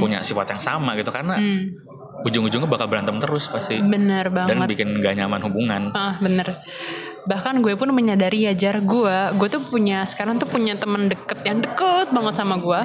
[0.00, 1.36] punya sifat yang sama gitu karena
[2.24, 3.76] ujung-ujungnya bakal berantem terus pasti.
[3.84, 5.82] bener Dan banget bikin gak nyaman hubungan.
[5.92, 6.56] Ah bener
[7.26, 11.42] bahkan gue pun menyadari ya jar gue gue tuh punya sekarang tuh punya temen deket
[11.42, 12.80] yang deket banget sama gue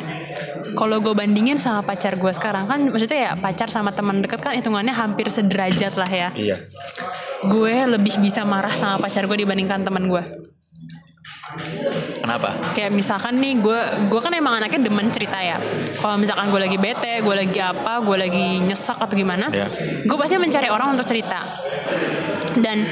[0.73, 4.57] kalau gue bandingin sama pacar gue sekarang kan maksudnya ya pacar sama teman deket kan
[4.57, 6.57] hitungannya hampir sederajat lah ya Iya.
[7.43, 10.23] gue lebih bisa marah sama pacar gue dibandingkan teman gue
[12.21, 12.55] Kenapa?
[12.71, 15.59] kayak misalkan nih gue gue kan emang anaknya demen cerita ya
[15.99, 19.67] kalau misalkan gue lagi bete gue lagi apa gue lagi nyesek atau gimana Iya.
[20.01, 21.43] gue pasti mencari orang untuk cerita
[22.57, 22.87] dan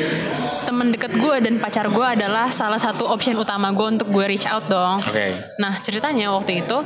[0.70, 4.46] temen deket gue dan pacar gue adalah salah satu option utama gue untuk gue reach
[4.46, 5.02] out dong.
[5.02, 5.42] Oke.
[5.58, 6.78] nah ceritanya waktu itu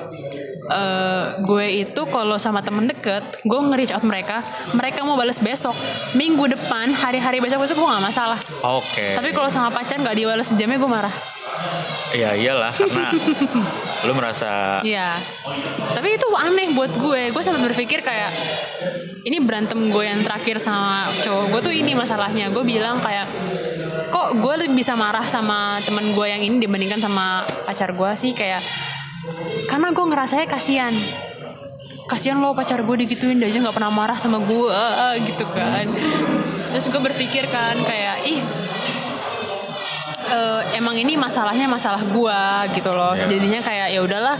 [0.72, 4.40] eh, gue itu kalau sama temen deket gue nge-reach out mereka.
[4.72, 5.76] Mereka mau balas besok.
[6.16, 8.40] Minggu depan hari-hari besok besok gue gak masalah.
[8.64, 9.20] Oke.
[9.20, 11.43] tapi kalau sama pacar nggak dibalas sejamnya gue marah
[12.14, 13.10] Ya iyalah karena
[14.06, 15.18] lu merasa Iya.
[15.98, 17.34] Tapi itu aneh buat gue.
[17.34, 18.30] Gue sempat berpikir kayak
[19.24, 22.54] ini berantem gue yang terakhir sama cowok gue tuh ini masalahnya.
[22.54, 23.26] Gue bilang kayak
[24.14, 28.38] kok gue lebih bisa marah sama temen gue yang ini dibandingkan sama pacar gue sih
[28.38, 28.62] kayak
[29.66, 30.94] karena gue ngerasanya kasihan
[32.06, 34.70] kasihan lo pacar gue digituin dia aja nggak pernah marah sama gue
[35.24, 35.88] gitu kan
[36.70, 38.40] terus gue berpikir kan kayak ih
[40.34, 43.14] eh, emang ini masalahnya masalah gua gitu loh.
[43.14, 43.30] Iya.
[43.30, 44.36] jadinya kayak ya udahlah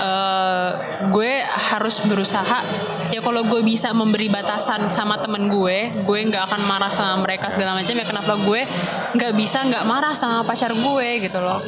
[0.00, 0.70] eh,
[1.12, 2.60] gue harus berusaha.
[3.06, 7.52] Ya kalau gue bisa memberi batasan sama temen gue gue nggak akan marah sama mereka
[7.52, 7.94] segala macam.
[7.94, 8.66] Ya kenapa gue
[9.14, 11.62] nggak bisa nggak marah sama pacar gue gitu loh.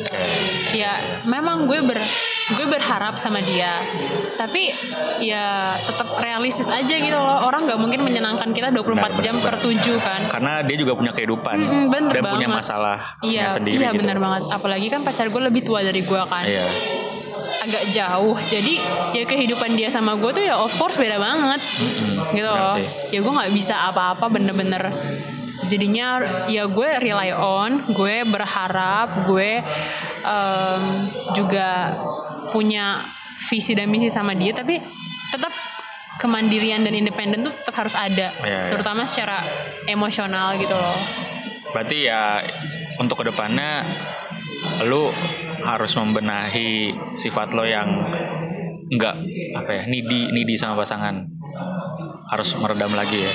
[0.74, 2.00] Ya memang gue ber
[2.48, 3.84] gue berharap sama dia.
[4.34, 4.70] Tapi
[5.20, 7.46] ya tetap realistis aja gitu loh.
[7.46, 10.20] Orang nggak mungkin menyenangkan kita 24 jam per 7 kan.
[10.26, 12.60] Karena dia juga punya kehidupan Mm-mm, bener dan punya banget.
[12.64, 14.00] masalah Iya, sendiri iya gitu.
[14.00, 14.42] benar banget.
[14.48, 16.66] Apalagi kan pacar gue lebih tua dari gue kan, Iya.
[17.58, 18.36] agak jauh.
[18.38, 18.78] Jadi
[19.12, 21.60] ya kehidupan dia sama gue tuh ya of course beda banget,
[22.30, 22.76] gitu benar loh.
[23.10, 24.88] Ya gue nggak bisa apa-apa bener-bener.
[25.68, 29.60] Jadinya ya gue rely on, gue berharap, gue
[30.22, 30.82] em,
[31.34, 31.92] juga
[32.48, 33.04] punya
[33.44, 34.80] visi dan misi sama dia, tapi
[35.28, 35.52] tetap
[36.16, 38.70] kemandirian dan independen tuh tetap harus ada, Iya, iya.
[38.72, 39.38] terutama secara
[39.84, 40.96] emosional gitu loh.
[41.68, 42.40] Berarti ya
[42.98, 43.86] untuk ke depannya
[44.86, 45.10] lu
[45.62, 47.86] harus membenahi sifat lo yang
[48.94, 49.16] enggak
[49.54, 51.26] apa ya nidi nidi sama pasangan
[52.30, 53.34] harus meredam lagi ya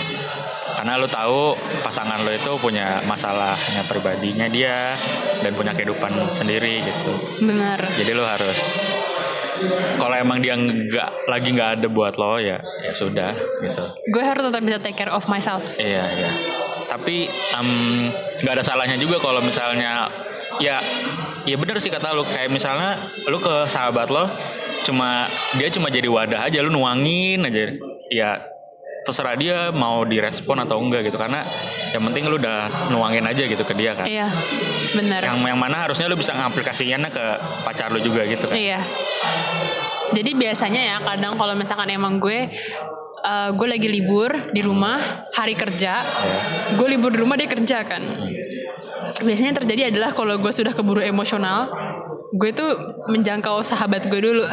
[0.73, 1.53] karena lu tahu
[1.85, 4.97] pasangan lo itu punya masalahnya pribadinya dia
[5.39, 7.13] dan punya kehidupan sendiri gitu
[7.45, 7.79] Bener.
[7.95, 8.91] jadi lu harus
[10.01, 13.31] kalau emang dia nggak lagi nggak ada buat lo ya ya sudah
[13.63, 15.79] gitu Gue harus tetap bisa take care of myself.
[15.79, 16.31] Iya iya.
[16.93, 17.25] Tapi
[18.45, 20.05] nggak ada salahnya juga kalau misalnya
[20.61, 20.77] ya
[21.49, 22.21] ya bener sih kata lu.
[22.21, 24.29] Kayak misalnya lu ke sahabat lo
[24.83, 25.25] cuma
[25.57, 27.73] dia cuma jadi wadah aja lu nuangin aja.
[28.13, 28.29] Ya
[29.03, 31.17] terserah dia mau direspon atau enggak gitu.
[31.17, 31.41] Karena
[31.97, 34.05] yang penting lu udah nuangin aja gitu ke dia kan.
[34.05, 34.29] Iya,
[34.93, 35.21] benar.
[35.25, 37.25] yang yang mana harusnya lu bisa ngaplikasinya ke
[37.65, 38.53] pacar lu juga gitu kan.
[38.53, 38.79] Iya.
[40.13, 42.45] Jadi biasanya ya kadang kalau misalkan emang gue
[43.23, 44.99] eh, gue lagi libur di rumah
[45.33, 46.03] hari kerja,
[46.75, 48.03] gue libur di rumah dia kerja kan.
[49.23, 51.71] Biasanya terjadi adalah kalau gue sudah keburu emosional,
[52.35, 54.43] gue tuh menjangkau sahabat gue dulu.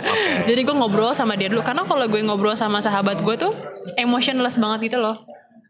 [0.48, 3.52] Jadi gue ngobrol sama dia dulu karena kalau gue ngobrol sama sahabat gue tuh
[3.98, 5.18] emotionless banget gitu loh.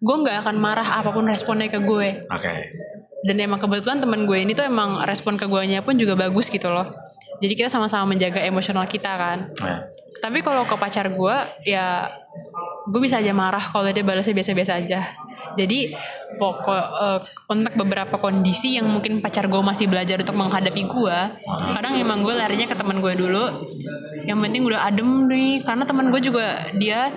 [0.00, 2.24] Gue nggak akan marah apa pun responnya ke gue.
[2.28, 2.54] oke
[3.24, 6.72] dan emang kebetulan teman gue ini tuh emang respon ke guanya pun juga bagus gitu
[6.72, 6.88] loh
[7.40, 9.38] jadi kita sama-sama menjaga emosional kita kan?
[9.58, 9.88] Nah,
[10.20, 12.12] tapi kalau ke pacar gue ya
[12.90, 15.00] gue bisa aja marah kalau dia balasnya biasa-biasa aja.
[15.56, 15.90] Jadi
[16.36, 21.18] pokok eh, untuk beberapa kondisi yang mungkin pacar gue masih belajar untuk menghadapi gue
[21.74, 23.44] kadang emang gue larinya ke teman gue dulu.
[24.28, 27.08] Yang penting udah adem nih karena teman gue juga dia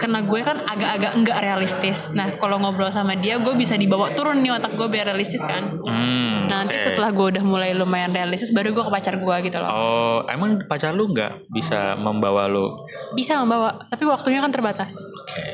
[0.00, 2.08] karena gue kan agak-agak enggak realistis.
[2.16, 5.76] Nah kalau ngobrol sama dia gue bisa dibawa turun nih otak gue biar realistis kan.
[5.84, 6.82] Hmm, nanti oke.
[6.82, 9.68] setelah gue udah mulai lumayan realistis baru gue ke pacar gue gitu loh.
[9.68, 12.66] Oh emang pacar lu nggak bisa membawa lu?
[13.12, 14.98] Bisa membawa tapi waktunya kan terbatas.
[14.98, 15.44] Oke.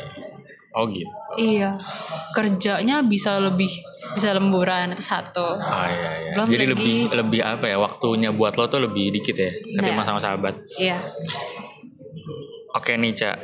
[0.72, 1.08] Oh gitu.
[1.36, 1.80] Iya,
[2.30, 3.68] kerjanya bisa lebih
[4.12, 5.56] bisa lemburan itu satu.
[5.56, 6.30] Oh iya iya.
[6.32, 10.02] Belum Jadi lagi- lebih lebih apa ya waktunya buat lo tuh lebih dikit ya ketimbang
[10.02, 10.08] Nah.
[10.10, 10.54] sama sahabat.
[10.76, 11.00] iya.
[12.72, 13.36] Oke nih Cak,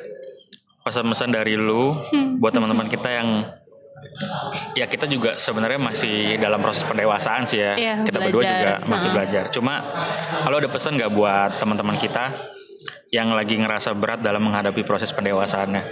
[0.83, 1.97] pesan-pesan dari lu
[2.37, 3.29] buat teman-teman kita yang
[4.79, 7.73] ya kita juga sebenarnya masih dalam proses pendewasaan sih ya.
[7.75, 8.55] Iya, kita berdua belajar.
[8.59, 9.17] juga masih Ha-ha.
[9.17, 9.45] belajar.
[9.55, 9.75] Cuma
[10.47, 12.25] kalau ada pesan nggak buat teman-teman kita
[13.13, 15.83] yang lagi ngerasa berat dalam menghadapi proses pendewasaannya?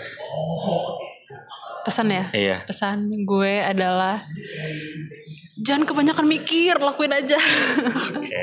[1.82, 2.56] Pesan ya Iya.
[2.64, 4.24] pesan gue adalah
[5.56, 7.36] jangan kebanyakan mikir lakuin aja
[8.16, 8.40] Oke,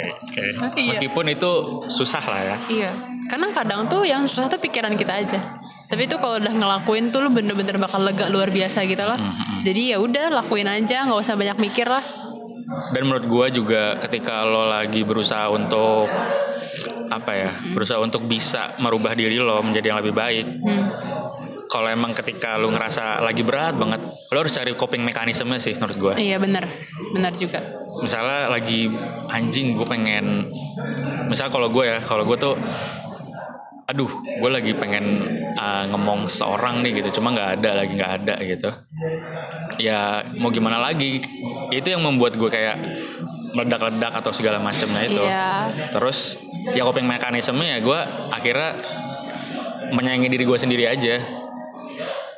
[0.62, 0.78] oke.
[0.78, 0.90] Iya.
[0.92, 1.52] Meskipun itu
[1.88, 2.58] susah lah ya.
[2.70, 2.92] iya
[3.28, 5.40] karena kadang tuh yang susah tuh pikiran kita aja
[5.88, 9.18] tapi itu kalau udah ngelakuin tuh lu bener-bener bakal lega luar biasa gitu loh
[9.62, 12.04] jadi ya udah lakuin aja nggak usah banyak mikir lah
[12.92, 16.12] Dan menurut gua juga ketika lo lagi berusaha untuk
[17.08, 20.46] apa ya, berusaha untuk bisa merubah diri lo menjadi yang lebih baik.
[21.68, 25.98] Kalau emang ketika lo ngerasa lagi berat banget, lo harus cari coping mekanismenya sih menurut
[26.00, 26.14] gua.
[26.16, 26.64] iya bener.
[27.12, 27.60] Bener juga.
[28.00, 28.88] Misalnya lagi
[29.28, 30.48] anjing gue pengen,
[31.28, 32.56] misalnya kalau gue ya, kalau gue tuh
[33.88, 35.24] aduh gue lagi pengen
[35.56, 38.70] uh, ngomong seorang nih gitu cuma nggak ada lagi nggak ada gitu.
[39.80, 41.24] Ya mau gimana lagi?
[41.72, 42.76] Itu yang membuat gue kayak
[43.56, 45.24] meledak-ledak atau segala macamnya itu.
[45.24, 45.72] Iya.
[45.96, 46.36] terus
[46.76, 48.00] ya coping mekanismenya ya gue
[48.36, 48.72] akhirnya
[49.96, 51.16] menyayangi diri gue sendiri aja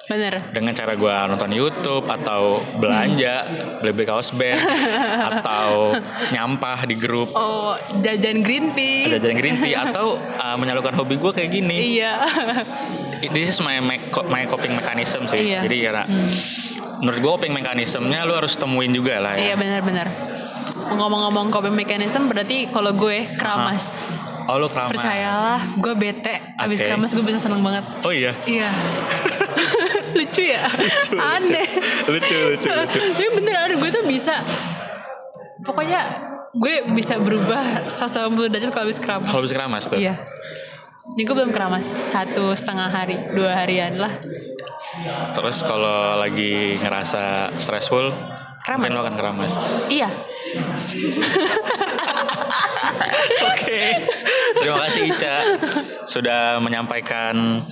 [0.10, 0.34] bener.
[0.49, 3.45] Dengan cara gue nonton YouTube atau belanja
[3.78, 4.57] beli-beli kaos band
[5.38, 5.93] atau
[6.34, 7.30] nyampah di grup.
[7.38, 9.05] Oh jajan green tea.
[9.05, 12.01] Ada jalan green tea atau uh, menyalurkan hobi gue kayak gini.
[12.01, 12.26] Iya.
[13.30, 15.53] This is my my, coping mechanism sih.
[15.53, 15.62] Iya.
[15.70, 16.03] jadi karena
[17.05, 19.53] menurut gue coping mekanismenya lu harus temuin juga lah ya.
[19.53, 20.10] Iya bener-bener
[20.89, 23.93] ngomong-ngomong coping mechanism berarti kalau gue keramas.
[24.49, 24.97] Oh lu keramas.
[24.97, 26.57] Percayalah gue bete.
[26.57, 26.89] Abis Oke.
[26.89, 27.86] keramas gue bisa seneng banget.
[28.01, 28.34] Oh iya?
[28.49, 28.70] Iya
[30.18, 30.64] lucu ya?
[30.68, 31.70] Lucu, aneh.
[32.07, 32.99] Lucu lucu lucu.
[32.99, 34.36] Tapi bener gue tuh bisa
[35.62, 36.01] pokoknya
[36.49, 39.30] gue bisa berubah 180 derajat kalau habis keramas.
[39.30, 39.97] Kalau bisa keramas tuh?
[39.99, 40.16] Iya.
[41.10, 44.14] Ini gue belum keramas satu setengah hari dua harian lah.
[45.34, 48.14] Terus kalau lagi ngerasa stressful
[48.62, 48.78] Keramas.
[48.78, 49.51] mungkin lo akan keramas.
[49.89, 50.10] Iya.
[53.53, 53.82] Oke.
[54.60, 55.36] Terima kasih Ica
[56.05, 57.64] sudah menyampaikan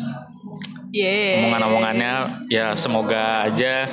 [0.92, 2.14] yeah omongan-omongannya.
[2.48, 3.88] Ya semoga aja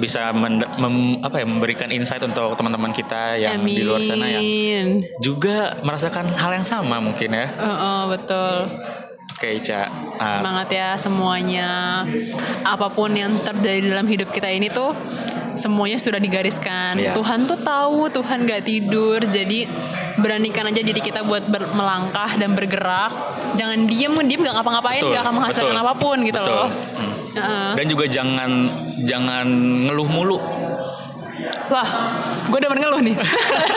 [0.00, 4.40] bisa men- mem- apa ya memberikan insight untuk teman-teman kita yang di luar sana yang
[4.42, 4.86] Amin.
[5.20, 7.46] juga merasakan hal yang sama mungkin ya.
[7.60, 8.56] Oh, oh, betul.
[9.36, 9.88] Oke Ica.
[10.16, 12.04] Ah, Semangat ya semuanya.
[12.64, 14.96] Apa pun yang terjadi dalam hidup kita ini tuh
[15.54, 16.98] semuanya sudah digariskan.
[16.98, 17.12] Iya.
[17.14, 19.18] Tuhan tuh tahu, Tuhan gak tidur.
[19.24, 19.66] Jadi
[20.18, 23.12] beranikan aja diri kita buat ber- melangkah dan bergerak.
[23.56, 25.84] Jangan diem, diem gak ngapa-ngapain, Betul, gak akan menghasilkan betul.
[25.86, 26.54] apa pun gitu Betul.
[26.54, 26.68] loh.
[26.70, 27.08] Hmm.
[27.30, 27.70] Heeh.
[27.78, 28.50] dan juga jangan
[29.06, 29.46] jangan
[29.86, 30.38] ngeluh mulu.
[31.70, 31.88] Wah,
[32.48, 33.14] gue udah ngeluh nih.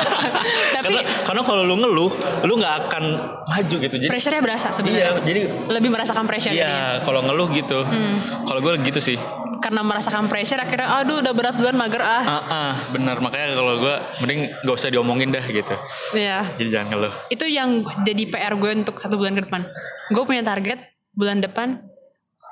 [0.76, 2.12] Tapi Karena karena kalau lu ngeluh,
[2.48, 3.04] lu nggak akan
[3.48, 3.96] maju gitu.
[3.96, 5.12] Jadi pressure-nya berasa iya, sebenarnya.
[5.24, 7.86] jadi Lebih merasakan pressure iya kalau ngeluh gitu.
[7.86, 8.18] Hmm.
[8.50, 9.18] Kalau gue gitu sih.
[9.64, 12.24] Karena merasakan pressure akhirnya aduh udah berat duluan mager ah.
[12.24, 15.76] Ah, ah, benar makanya kalau gue mending gak usah diomongin dah gitu.
[16.18, 16.44] Iya.
[16.60, 17.14] Jadi jangan ngeluh.
[17.32, 17.70] itu yang
[18.04, 19.64] jadi PR gue untuk satu bulan ke depan.
[20.12, 20.84] Gue punya target
[21.16, 21.94] bulan depan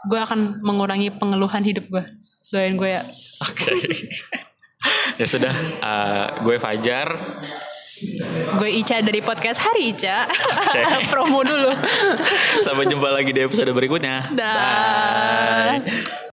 [0.07, 2.03] gue akan mengurangi pengeluhan hidup gue.
[2.51, 3.03] Doain gue ya.
[3.45, 3.76] Oke.
[5.22, 7.08] ya sudah, eh, gue Fajar.
[8.58, 10.26] Gue Ica dari podcast Hari Ica.
[10.26, 10.82] Oke.
[11.14, 11.70] Promo dulu.
[12.66, 14.26] Sampai jumpa lagi di episode berikutnya.
[14.34, 15.78] Dah.
[15.78, 16.30] Bye.